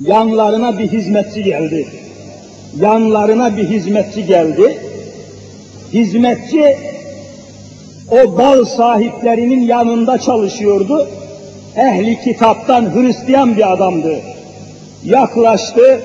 yanlarına 0.00 0.78
bir 0.78 0.92
hizmetçi 0.92 1.44
geldi. 1.44 1.86
Yanlarına 2.80 3.56
bir 3.56 3.68
hizmetçi 3.68 4.26
geldi. 4.26 4.78
Hizmetçi 5.92 6.76
o 8.10 8.38
bal 8.38 8.64
sahiplerinin 8.64 9.60
yanında 9.60 10.18
çalışıyordu. 10.18 11.08
Ehli 11.76 12.20
kitaptan 12.20 12.94
Hristiyan 12.94 13.56
bir 13.56 13.72
adamdı. 13.72 14.20
Yaklaştı, 15.04 16.00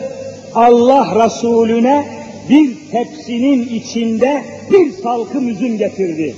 Allah 0.55 1.25
Resulüne 1.25 2.07
bir 2.49 2.77
tepsinin 2.91 3.67
içinde 3.67 4.43
bir 4.71 4.91
salkım 4.91 5.49
üzüm 5.49 5.77
getirdi. 5.77 6.35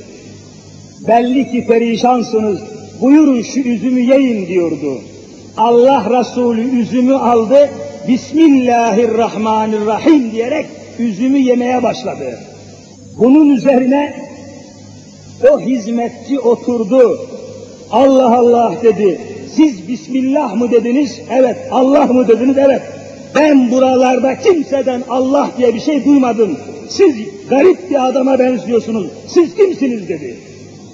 Belli 1.07 1.51
ki 1.51 1.67
perişansınız, 1.67 2.59
buyurun 3.01 3.41
şu 3.41 3.59
üzümü 3.59 3.99
yiyin 3.99 4.47
diyordu. 4.47 5.01
Allah 5.57 6.19
Resulü 6.19 6.81
üzümü 6.81 7.15
aldı, 7.15 7.69
Bismillahirrahmanirrahim 8.07 10.31
diyerek 10.31 10.65
üzümü 10.99 11.37
yemeye 11.37 11.83
başladı. 11.83 12.39
Bunun 13.17 13.49
üzerine 13.49 14.13
o 15.51 15.59
hizmetçi 15.59 16.39
oturdu. 16.39 17.19
Allah 17.91 18.37
Allah 18.37 18.73
dedi. 18.83 19.21
Siz 19.55 19.87
Bismillah 19.87 20.55
mı 20.55 20.71
dediniz? 20.71 21.21
Evet. 21.31 21.57
Allah 21.71 22.05
mı 22.05 22.27
dediniz? 22.27 22.57
Evet. 22.57 22.81
Ben 23.35 23.71
buralarda 23.71 24.39
kimseden 24.39 25.01
Allah 25.09 25.49
diye 25.57 25.75
bir 25.75 25.79
şey 25.79 26.05
duymadım. 26.05 26.57
Siz 26.89 27.15
garip 27.49 27.89
bir 27.89 28.07
adama 28.07 28.39
benziyorsunuz. 28.39 29.07
Siz 29.27 29.55
kimsiniz 29.55 30.09
dedi. 30.09 30.37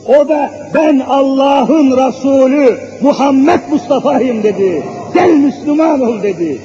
O 0.08 0.30
da 0.30 0.52
ben 0.74 1.00
Allah'ın 1.08 1.92
Resulü 1.92 2.78
Muhammed 3.02 3.60
Mustafa'yım 3.72 4.44
dedi. 4.44 4.84
Gel 5.14 5.30
Müslüman 5.30 6.02
ol 6.02 6.24
dedi. 6.24 6.58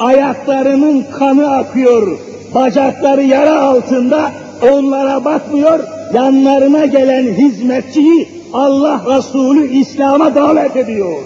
Ayaklarının 0.00 1.04
kanı 1.18 1.50
akıyor. 1.56 2.18
Bacakları 2.54 3.22
yara 3.22 3.60
altında 3.60 4.32
onlara 4.72 5.24
bakmıyor. 5.24 5.80
Yanlarına 6.14 6.86
gelen 6.86 7.22
hizmetçiyi 7.22 8.28
Allah 8.52 9.04
Resulü 9.16 9.72
İslam'a 9.72 10.34
davet 10.34 10.76
ediyor. 10.76 11.22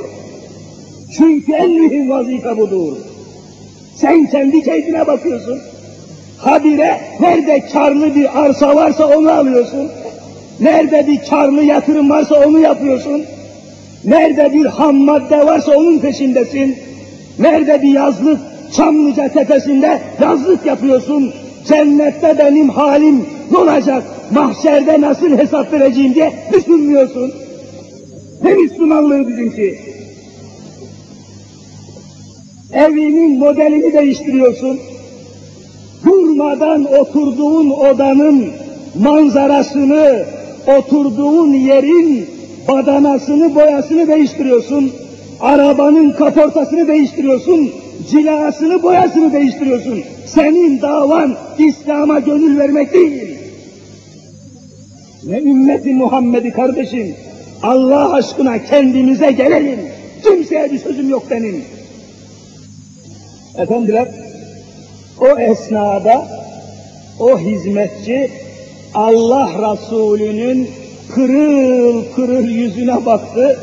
Çünkü 1.16 1.53
en 1.53 1.70
mühim 1.70 2.11
vazife 2.11 2.57
budur. 2.57 2.97
Sen 3.97 4.31
kendi 4.31 4.62
keyfine 4.62 5.07
bakıyorsun. 5.07 5.59
Habire 6.39 7.01
nerede 7.20 7.64
karlı 7.73 8.14
bir 8.14 8.43
arsa 8.45 8.77
varsa 8.77 9.07
onu 9.07 9.31
alıyorsun. 9.31 9.89
Nerede 10.61 11.07
bir 11.07 11.31
karlı 11.31 11.62
yatırım 11.62 12.11
varsa 12.11 12.35
onu 12.47 12.59
yapıyorsun. 12.59 13.25
Nerede 14.05 14.53
bir 14.53 14.66
ham 14.66 14.97
madde 14.97 15.47
varsa 15.47 15.73
onun 15.73 15.99
peşindesin. 15.99 16.77
Nerede 17.39 17.83
bir 17.83 17.93
yazlık 17.93 18.41
Çamlıca 18.77 19.29
tepesinde 19.29 20.03
yazlık 20.20 20.66
yapıyorsun. 20.66 21.33
Cennette 21.68 22.39
benim 22.39 22.68
halim 22.68 23.27
ne 23.51 23.59
olacak? 23.59 24.03
Mahşerde 24.35 25.01
nasıl 25.01 25.39
hesap 25.39 25.72
vereceğim 25.72 26.14
diye 26.14 26.33
düşünmüyorsun. 26.53 27.33
Ne 28.45 28.55
Müslümanlığı 28.55 29.28
bizimki? 29.28 29.78
Evinin 32.72 33.39
modelini 33.39 33.93
değiştiriyorsun. 33.93 34.78
Durmadan 36.05 36.85
oturduğun 36.85 37.70
odanın 37.70 38.47
manzarasını, 39.03 40.24
oturduğun 40.78 41.53
yerin 41.53 42.26
badanasını, 42.68 43.55
boyasını 43.55 44.09
değiştiriyorsun. 44.09 44.93
Arabanın 45.41 46.12
kaportasını 46.12 46.89
değiştiriyorsun. 46.89 47.70
Cilasını, 48.11 48.83
boyasını 48.83 49.33
değiştiriyorsun. 49.33 50.01
Senin 50.26 50.80
davan 50.80 51.35
İslam'a 51.59 52.18
gönül 52.18 52.59
vermek 52.59 52.95
değil. 52.95 53.41
Ve 55.25 55.43
ümmeti 55.43 55.95
Muhammed'i 55.95 56.51
kardeşim, 56.51 57.14
Allah 57.62 58.12
aşkına 58.12 58.64
kendimize 58.64 59.33
gelelim. 59.33 59.79
Kimseye 60.23 60.73
bir 60.73 60.79
sözüm 60.79 61.11
yok 61.11 61.23
benim. 61.31 61.64
Efendiler, 63.59 64.09
o 65.20 65.39
esnada 65.39 66.27
o 67.20 67.39
hizmetçi 67.39 68.31
Allah 68.95 69.49
Resulü'nün 69.49 70.68
kırıl 71.14 72.05
kırıl 72.16 72.45
yüzüne 72.45 73.07
baktı, 73.07 73.59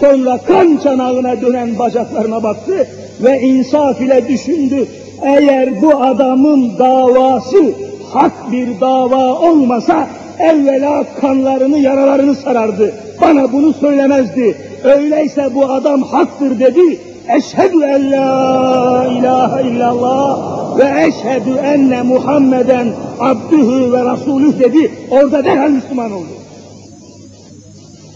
sonra 0.00 0.38
kan 0.38 0.76
çanağına 0.82 1.40
dönen 1.40 1.78
bacaklarına 1.78 2.42
baktı 2.42 2.88
ve 3.20 3.40
insaf 3.40 4.00
ile 4.00 4.28
düşündü. 4.28 4.86
Eğer 5.22 5.82
bu 5.82 6.02
adamın 6.02 6.78
davası 6.78 7.72
hak 8.12 8.52
bir 8.52 8.80
dava 8.80 9.34
olmasa 9.34 10.08
evvela 10.38 11.04
kanlarını, 11.20 11.78
yaralarını 11.78 12.34
sarardı. 12.34 12.94
Bana 13.20 13.52
bunu 13.52 13.72
söylemezdi. 13.72 14.56
Öyleyse 14.84 15.54
bu 15.54 15.64
adam 15.64 16.02
haktır 16.02 16.60
dedi. 16.60 17.00
Eşhedü 17.28 17.82
en 17.84 18.12
la 18.12 19.06
ilahe 19.18 19.68
illallah 19.68 20.78
ve 20.78 21.06
eşhedü 21.06 21.56
enne 21.56 22.02
Muhammeden 22.02 22.88
abdühü 23.20 23.92
ve 23.92 24.04
rasulüh 24.04 24.58
dedi. 24.58 24.92
Orada 25.10 25.44
derhal 25.44 25.70
Müslüman 25.70 26.12
oldu. 26.12 26.28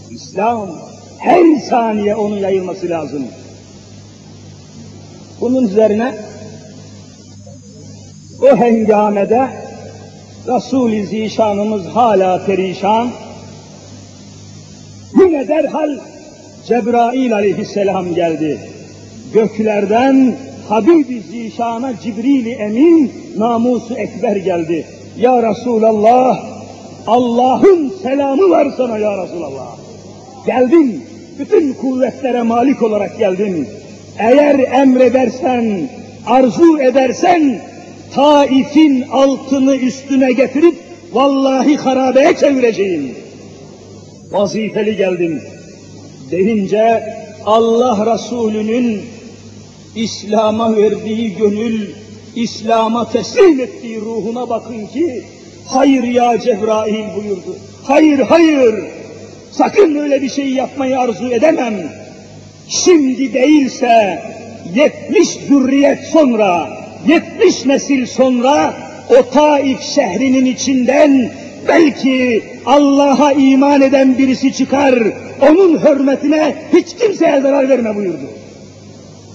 İslam 0.09 0.69
her 1.19 1.55
saniye 1.69 2.15
onun 2.15 2.37
yayılması 2.37 2.89
lazım. 2.89 3.23
Bunun 5.41 5.67
üzerine 5.67 6.15
o 8.41 8.55
hengamede 8.57 9.47
Resul-i 10.47 11.05
Zişanımız 11.05 11.85
hala 11.85 12.45
perişan. 12.45 13.09
Yine 15.19 15.47
derhal 15.47 15.97
Cebrail 16.67 17.33
aleyhisselam 17.33 18.15
geldi. 18.15 18.59
Göklerden 19.33 20.35
Habib-i 20.69 21.21
Zişan'a 21.21 21.99
Cibril-i 21.99 22.51
Emin 22.51 23.11
namusu 23.37 23.95
ekber 23.95 24.35
geldi. 24.35 24.87
Ya 25.17 25.49
Resulallah, 25.49 26.39
Allah'ın 27.07 27.93
selamı 28.03 28.49
var 28.49 28.67
sana 28.77 28.97
ya 28.97 29.23
Resulallah. 29.23 29.77
Geldim, 30.45 31.01
bütün 31.39 31.73
kuvvetlere 31.73 32.41
malik 32.41 32.81
olarak 32.81 33.19
geldim. 33.19 33.67
Eğer 34.19 34.59
emredersen, 34.59 35.89
arzu 36.27 36.79
edersen, 36.79 37.61
Taif'in 38.15 39.01
altını 39.11 39.75
üstüne 39.75 40.31
getirip 40.31 40.75
vallahi 41.13 41.77
harabeye 41.77 42.37
çevireceğim. 42.37 43.15
Vazifeli 44.31 44.95
geldim 44.95 45.41
deyince 46.31 47.03
Allah 47.45 48.13
Resulü'nün 48.13 49.01
İslam'a 49.95 50.77
verdiği 50.77 51.35
gönül, 51.35 51.89
İslam'a 52.35 53.09
teslim 53.09 53.59
ettiği 53.59 54.01
ruhuna 54.01 54.49
bakın 54.49 54.87
ki 54.87 55.23
hayır 55.67 56.03
ya 56.03 56.39
Cebrail 56.39 57.15
buyurdu. 57.15 57.57
Hayır 57.83 58.19
hayır 58.19 58.75
sakın 59.51 59.95
öyle 59.95 60.21
bir 60.21 60.29
şey 60.29 60.49
yapmayı 60.49 60.99
arzu 60.99 61.31
edemem. 61.31 61.73
Şimdi 62.67 63.33
değilse 63.33 64.23
yetmiş 64.75 65.29
zürriyet 65.29 65.99
sonra, 66.03 66.82
yetmiş 67.07 67.65
nesil 67.65 68.05
sonra 68.05 68.73
o 69.09 69.29
Taif 69.29 69.81
şehrinin 69.81 70.45
içinden 70.45 71.31
belki 71.67 72.43
Allah'a 72.65 73.31
iman 73.31 73.81
eden 73.81 74.17
birisi 74.17 74.53
çıkar, 74.53 74.99
onun 75.41 75.79
hürmetine 75.79 76.55
hiç 76.73 76.95
kimseye 76.95 77.41
zarar 77.41 77.69
verme 77.69 77.95
buyurdu. 77.95 78.29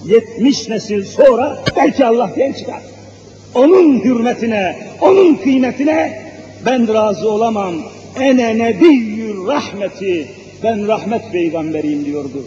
Yetmiş 0.05 0.69
nesil 0.69 1.03
sonra 1.05 1.57
belki 1.77 2.05
Allah 2.05 2.29
diyen 2.35 2.53
çıkar. 2.53 2.81
Onun 3.55 3.99
hürmetine, 3.99 4.75
onun 5.01 5.35
kıymetine 5.35 6.21
ben 6.65 6.93
razı 6.93 7.29
olamam. 7.29 7.75
Ene 8.19 8.57
nebiyyül 8.57 9.47
rahmeti, 9.47 10.27
ben 10.63 10.87
rahmet 10.87 11.31
peygamberiyim 11.31 12.05
diyordu. 12.05 12.45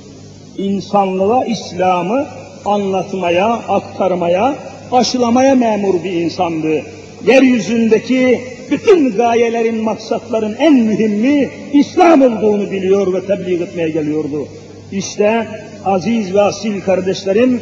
İnsanlığa 0.59 1.45
İslam'ı 1.45 2.27
anlatmaya, 2.65 3.49
aktarmaya, 3.49 4.55
aşılamaya 4.93 5.55
memur 5.55 6.05
bir 6.05 6.13
insandı. 6.13 6.83
Yeryüzündeki 7.27 8.41
bütün 8.71 9.17
gayelerin, 9.17 9.83
maksatların 9.83 10.57
en 10.59 10.75
mühimi 10.75 11.51
İslam 11.73 12.23
olduğunu 12.23 12.71
biliyor 12.71 13.15
ve 13.15 13.27
tebliğ 13.27 13.63
etmeye 13.63 13.89
geliyordu. 13.89 14.49
İşte 14.93 15.47
aziz 15.85 16.35
ve 16.35 16.41
asil 16.41 16.81
kardeşlerim, 16.81 17.61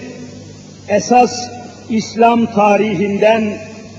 esas 0.89 1.51
İslam 1.91 2.47
tarihinden 2.47 3.43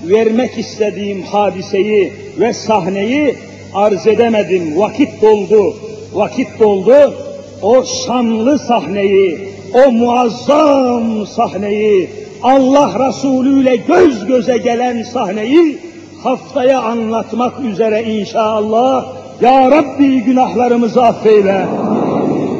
vermek 0.04 0.58
istediğim 0.58 1.22
hadiseyi 1.22 2.12
ve 2.40 2.52
sahneyi 2.52 3.34
arz 3.74 4.06
edemedim. 4.06 4.78
Vakit 4.78 5.22
doldu, 5.22 5.76
vakit 6.14 6.48
doldu. 6.60 7.14
O 7.62 7.84
şanlı 7.84 8.58
sahneyi, 8.58 9.48
o 9.74 9.92
muazzam 9.92 11.26
sahneyi, 11.26 12.10
Allah 12.42 13.08
Resulü 13.08 13.60
ile 13.60 13.76
göz 13.76 14.26
göze 14.26 14.58
gelen 14.58 15.02
sahneyi 15.02 15.78
haftaya 16.22 16.80
anlatmak 16.82 17.60
üzere 17.60 18.02
inşallah. 18.02 19.06
Ya 19.40 19.70
Rabbi 19.70 20.20
günahlarımızı 20.20 21.04
affeyle. 21.04 21.66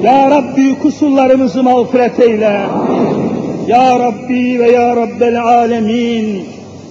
Ya 0.02 0.30
Rabbi 0.30 0.78
kusurlarımızı 0.78 1.62
mağfiret 1.62 2.20
eyle. 2.20 2.60
Ya 3.66 3.98
Rabbi 3.98 4.60
ve 4.60 4.70
Ya 4.70 4.96
Rabbel 4.96 5.42
Alemin 5.42 6.44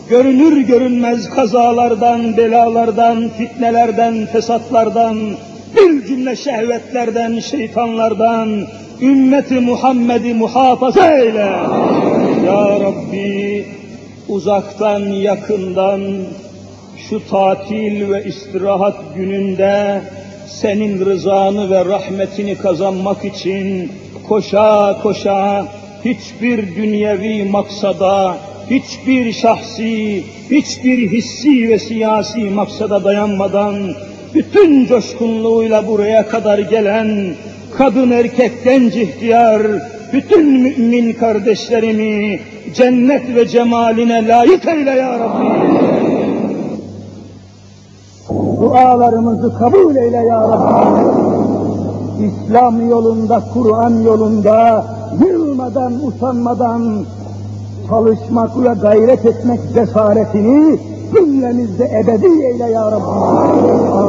görünür 0.10 0.62
görünmez 0.62 1.30
kazalardan, 1.30 2.38
belalardan, 2.38 3.30
fitnelerden, 3.38 4.26
fesatlardan, 4.26 5.18
bir 5.76 6.06
cümle 6.08 6.36
şehvetlerden, 6.36 7.40
şeytanlardan, 7.40 8.50
ümmeti 9.02 9.60
Muhammed'i 9.60 10.34
muhafaza 10.34 11.18
eyle. 11.18 11.50
Ya 12.46 12.80
Rabbi 12.80 13.66
uzaktan 14.28 15.00
yakından 15.00 16.02
şu 17.10 17.30
tatil 17.30 18.12
ve 18.12 18.24
istirahat 18.26 19.16
gününde 19.16 20.02
senin 20.48 21.06
rızanı 21.06 21.70
ve 21.70 21.86
rahmetini 21.86 22.56
kazanmak 22.56 23.26
için 23.26 23.92
koşa 24.28 24.98
koşa 25.04 25.68
hiçbir 26.06 26.76
dünyevi 26.76 27.44
maksada, 27.44 28.38
hiçbir 28.70 29.34
şahsi, 29.34 30.24
hiçbir 30.52 31.12
hissi 31.12 31.70
ve 31.70 31.80
siyasi 31.80 32.40
maksada 32.40 33.04
dayanmadan 33.04 33.94
bütün 34.34 34.86
coşkunluğuyla 34.86 35.88
buraya 35.88 36.28
kadar 36.28 36.60
gelen 36.60 37.36
kadın 37.78 38.12
erkek 38.12 38.52
genç 38.64 38.96
ihtiyar 38.96 39.62
bütün 40.14 40.46
mümin 40.62 41.14
kardeşlerimi 41.14 42.40
cennet 42.74 43.36
ve 43.36 43.48
cemaline 43.48 44.28
layık 44.28 44.68
eyle 44.68 44.90
ya 44.90 45.20
Rabbi. 45.20 45.46
Dualarımızı 48.62 49.58
kabul 49.60 49.96
eyle 49.96 50.18
ya 50.18 50.42
Rabbi. 50.42 51.22
İslam 52.26 52.90
yolunda, 52.90 53.44
Kur'an 53.54 54.04
yolunda 54.04 54.86
yılmadan, 55.26 55.94
usanmadan 56.06 57.06
çalışmak 57.90 58.64
ve 58.64 58.74
gayret 58.82 59.26
etmek 59.26 59.60
cesaretini 59.74 60.80
cümlemizde 61.16 61.86
ebedi 61.86 62.26
eyle 62.26 62.72
ya 62.72 62.92
Rabbi. 62.92 64.02